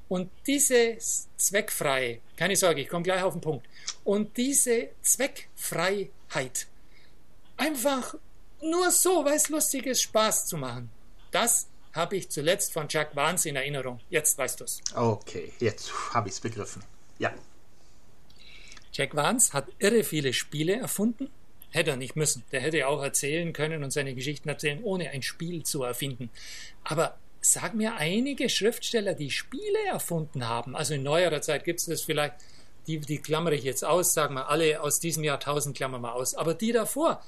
Und 0.10 0.30
diese 0.46 0.98
zweckfreie, 1.38 2.20
keine 2.36 2.56
Sorge, 2.56 2.82
ich 2.82 2.90
komme 2.90 3.04
gleich 3.04 3.24
auf 3.24 3.34
den 3.34 3.42
Punkt, 3.42 3.66
und 4.04 4.36
diese 4.36 4.90
Zweckfreiheit, 5.02 6.68
einfach 7.56 8.16
nur 8.62 8.92
so, 8.92 9.24
weil 9.24 9.38
es 9.38 9.50
lustig 9.50 9.86
ist, 9.86 10.02
Spaß 10.02 10.48
zu 10.48 10.58
machen, 10.58 10.90
das 11.32 11.68
habe 11.94 12.18
ich 12.18 12.30
zuletzt 12.30 12.74
von 12.74 12.88
Jack 12.90 13.16
Vance 13.16 13.48
in 13.48 13.56
Erinnerung. 13.56 14.00
Jetzt 14.10 14.38
weißt 14.38 14.60
du 14.60 14.64
es. 14.66 14.82
Okay, 14.94 15.54
jetzt 15.60 15.92
habe 16.14 16.30
ich 16.30 16.36
es 16.36 16.42
begriffen. 16.42 16.84
Ja. 17.20 17.34
Jack 18.94 19.16
Vance 19.16 19.54
hat 19.54 19.68
irre 19.80 20.04
viele 20.04 20.34
Spiele 20.34 20.76
erfunden. 20.76 21.30
Hätte 21.72 21.92
er 21.92 21.98
nicht 21.98 22.16
müssen. 22.16 22.44
Der 22.52 22.60
hätte 22.60 22.88
auch 22.88 23.02
erzählen 23.02 23.54
können 23.54 23.84
und 23.84 23.92
seine 23.92 24.14
Geschichten 24.14 24.50
erzählen, 24.50 24.84
ohne 24.84 25.10
ein 25.12 25.22
Spiel 25.22 25.64
zu 25.64 25.84
erfinden. 25.84 26.30
Aber 26.84 27.18
sag 27.40 27.74
mir 27.74 27.96
einige 27.96 28.50
Schriftsteller, 28.50 29.14
die 29.14 29.32
Spiele 29.32 29.80
erfunden 29.88 30.48
haben. 30.48 30.76
Also 30.76 30.94
in 30.94 31.04
neuerer 31.04 31.42
Zeit 31.42 31.64
gibt 31.64 31.80
es 31.80 31.86
das 31.86 32.02
vielleicht, 32.02 32.36
die, 32.88 33.00
die 33.00 33.20
klammere 33.20 33.56
ich 33.56 33.64
jetzt 33.64 33.86
aus, 33.86 34.14
sagen 34.14 34.36
wir 34.36 34.50
alle 34.50 34.82
aus 34.82 35.00
diesem 35.00 35.24
Jahrtausend 35.24 35.76
klammern 35.76 36.02
wir 36.02 36.14
aus. 36.14 36.36
Aber 36.36 36.54
die 36.54 36.72
davor, 36.72 37.24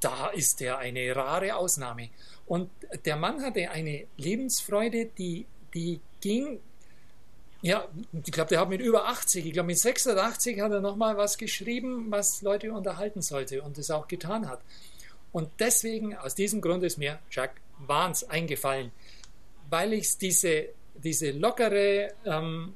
da 0.00 0.28
ist 0.28 0.60
er 0.62 0.78
eine 0.78 1.14
rare 1.14 1.56
Ausnahme. 1.56 2.08
Und 2.46 2.70
der 3.04 3.16
Mann 3.16 3.42
hatte 3.42 3.70
eine 3.70 4.06
Lebensfreude, 4.16 5.10
die, 5.18 5.46
die 5.74 6.00
ging, 6.20 6.60
ja, 7.62 7.88
ich 8.12 8.32
glaube, 8.32 8.48
der 8.48 8.60
hat 8.60 8.68
mit 8.68 8.80
über 8.80 9.06
80, 9.08 9.46
ich 9.46 9.52
glaube 9.52 9.68
mit 9.68 9.78
86 9.78 10.60
hat 10.60 10.72
er 10.72 10.80
nochmal 10.80 11.16
was 11.16 11.38
geschrieben, 11.38 12.10
was 12.10 12.42
Leute 12.42 12.72
unterhalten 12.72 13.22
sollte 13.22 13.62
und 13.62 13.78
das 13.78 13.90
auch 13.90 14.08
getan 14.08 14.48
hat. 14.48 14.60
Und 15.32 15.50
deswegen, 15.58 16.16
aus 16.16 16.34
diesem 16.34 16.60
Grund 16.60 16.82
ist 16.82 16.98
mir 16.98 17.18
Jack 17.30 17.60
Vance 17.78 18.28
eingefallen, 18.30 18.92
weil 19.68 19.92
ich 19.92 20.16
diese, 20.18 20.68
diese 20.94 21.30
lockere, 21.30 22.14
ähm, 22.24 22.74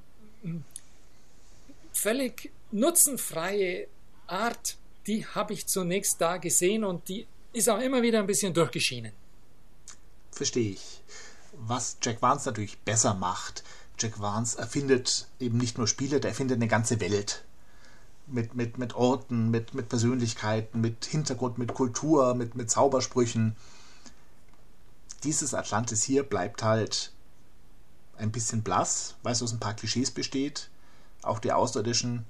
völlig 1.92 2.50
nutzenfreie 2.70 3.86
Art, 4.26 4.76
die 5.06 5.26
habe 5.26 5.52
ich 5.52 5.66
zunächst 5.66 6.20
da 6.20 6.36
gesehen 6.36 6.84
und 6.84 7.08
die 7.08 7.26
ist 7.52 7.68
auch 7.68 7.80
immer 7.80 8.02
wieder 8.02 8.18
ein 8.20 8.26
bisschen 8.26 8.54
durchgeschienen. 8.54 9.12
Verstehe 10.30 10.72
ich. 10.72 11.02
Was 11.52 11.98
Jack 12.02 12.22
Vance 12.22 12.48
natürlich 12.48 12.78
besser 12.78 13.14
macht, 13.14 13.64
Jack 14.00 14.20
Vance 14.20 14.58
erfindet 14.58 15.28
eben 15.38 15.58
nicht 15.58 15.78
nur 15.78 15.86
Spiele, 15.86 16.20
der 16.20 16.30
erfindet 16.30 16.56
eine 16.56 16.68
ganze 16.68 17.00
Welt. 17.00 17.44
Mit, 18.26 18.54
mit, 18.54 18.78
mit 18.78 18.94
Orten, 18.94 19.50
mit, 19.50 19.74
mit 19.74 19.88
Persönlichkeiten, 19.88 20.80
mit 20.80 21.04
Hintergrund, 21.04 21.58
mit 21.58 21.74
Kultur, 21.74 22.34
mit, 22.34 22.54
mit 22.54 22.70
Zaubersprüchen. 22.70 23.56
Dieses 25.24 25.52
Atlantis 25.52 26.02
hier 26.04 26.22
bleibt 26.22 26.62
halt 26.62 27.12
ein 28.16 28.30
bisschen 28.30 28.62
blass, 28.62 29.16
weil 29.22 29.32
es 29.32 29.42
aus 29.42 29.52
ein 29.52 29.60
paar 29.60 29.74
Klischees 29.74 30.10
besteht. 30.10 30.70
Auch 31.22 31.38
die 31.38 31.52
Außerirdischen 31.52 32.24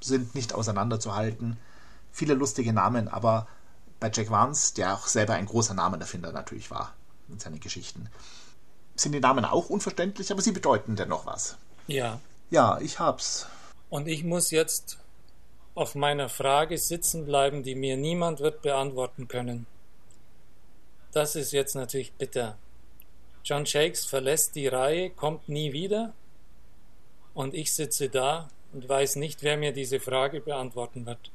sind 0.00 0.34
nicht 0.34 0.52
auseinanderzuhalten. 0.54 1.56
Viele 2.12 2.34
lustige 2.34 2.72
Namen, 2.72 3.08
aber 3.08 3.46
bei 4.00 4.10
Jack 4.12 4.30
Vance, 4.30 4.74
der 4.74 4.94
auch 4.94 5.06
selber 5.06 5.34
ein 5.34 5.46
großer 5.46 5.74
Namenerfinder 5.74 6.32
natürlich 6.32 6.70
war 6.70 6.94
mit 7.28 7.40
seinen 7.40 7.60
Geschichten, 7.60 8.08
sind 9.02 9.12
die 9.12 9.20
Namen 9.20 9.44
auch 9.44 9.70
unverständlich, 9.70 10.30
aber 10.30 10.42
sie 10.42 10.52
bedeuten 10.52 10.96
dennoch 10.96 11.26
was. 11.26 11.56
Ja. 11.86 12.20
Ja, 12.50 12.78
ich 12.80 12.98
hab's. 12.98 13.46
Und 13.88 14.08
ich 14.08 14.24
muss 14.24 14.50
jetzt 14.50 14.98
auf 15.74 15.94
meiner 15.94 16.28
Frage 16.28 16.78
sitzen 16.78 17.24
bleiben, 17.24 17.62
die 17.62 17.74
mir 17.74 17.96
niemand 17.96 18.40
wird 18.40 18.62
beantworten 18.62 19.28
können. 19.28 19.66
Das 21.12 21.36
ist 21.36 21.52
jetzt 21.52 21.74
natürlich 21.74 22.12
bitter. 22.12 22.56
John 23.44 23.66
Shakes 23.66 24.04
verlässt 24.04 24.54
die 24.54 24.68
Reihe, 24.68 25.10
kommt 25.10 25.48
nie 25.48 25.72
wieder 25.72 26.12
und 27.34 27.54
ich 27.54 27.72
sitze 27.72 28.08
da 28.08 28.48
und 28.72 28.88
weiß 28.88 29.16
nicht, 29.16 29.42
wer 29.42 29.56
mir 29.56 29.72
diese 29.72 29.98
Frage 29.98 30.40
beantworten 30.40 31.06
wird. 31.06 31.30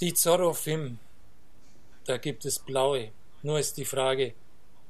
Die 0.00 0.12
Zorro-Film, 0.12 0.98
da 2.04 2.18
gibt 2.18 2.44
es 2.44 2.58
blaue. 2.58 3.10
Nur 3.42 3.58
ist 3.58 3.76
die 3.78 3.84
Frage, 3.84 4.34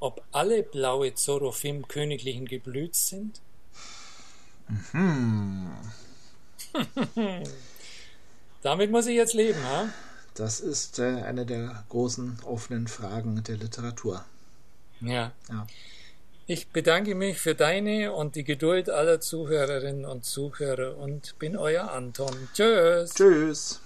ob 0.00 0.22
alle 0.32 0.62
blaue 0.62 1.14
Zorophim 1.14 1.88
königlichen 1.88 2.46
Geblüts 2.46 3.08
sind? 3.08 3.40
Mhm. 4.92 5.70
Damit 8.62 8.90
muss 8.90 9.06
ich 9.06 9.16
jetzt 9.16 9.34
leben, 9.34 9.62
ha? 9.64 9.88
Das 10.34 10.60
ist 10.60 10.98
äh, 10.98 11.22
eine 11.22 11.46
der 11.46 11.84
großen 11.88 12.38
offenen 12.44 12.88
Fragen 12.88 13.42
der 13.42 13.56
Literatur. 13.56 14.24
Ja. 15.00 15.32
ja. 15.48 15.66
Ich 16.46 16.68
bedanke 16.68 17.14
mich 17.14 17.38
für 17.38 17.54
deine 17.54 18.12
und 18.12 18.36
die 18.36 18.44
Geduld 18.44 18.90
aller 18.90 19.20
Zuhörerinnen 19.20 20.04
und 20.04 20.24
Zuhörer 20.24 20.96
und 20.96 21.38
bin 21.38 21.56
euer 21.56 21.90
Anton. 21.90 22.48
Tschüss. 22.54 23.14
Tschüss. 23.14 23.80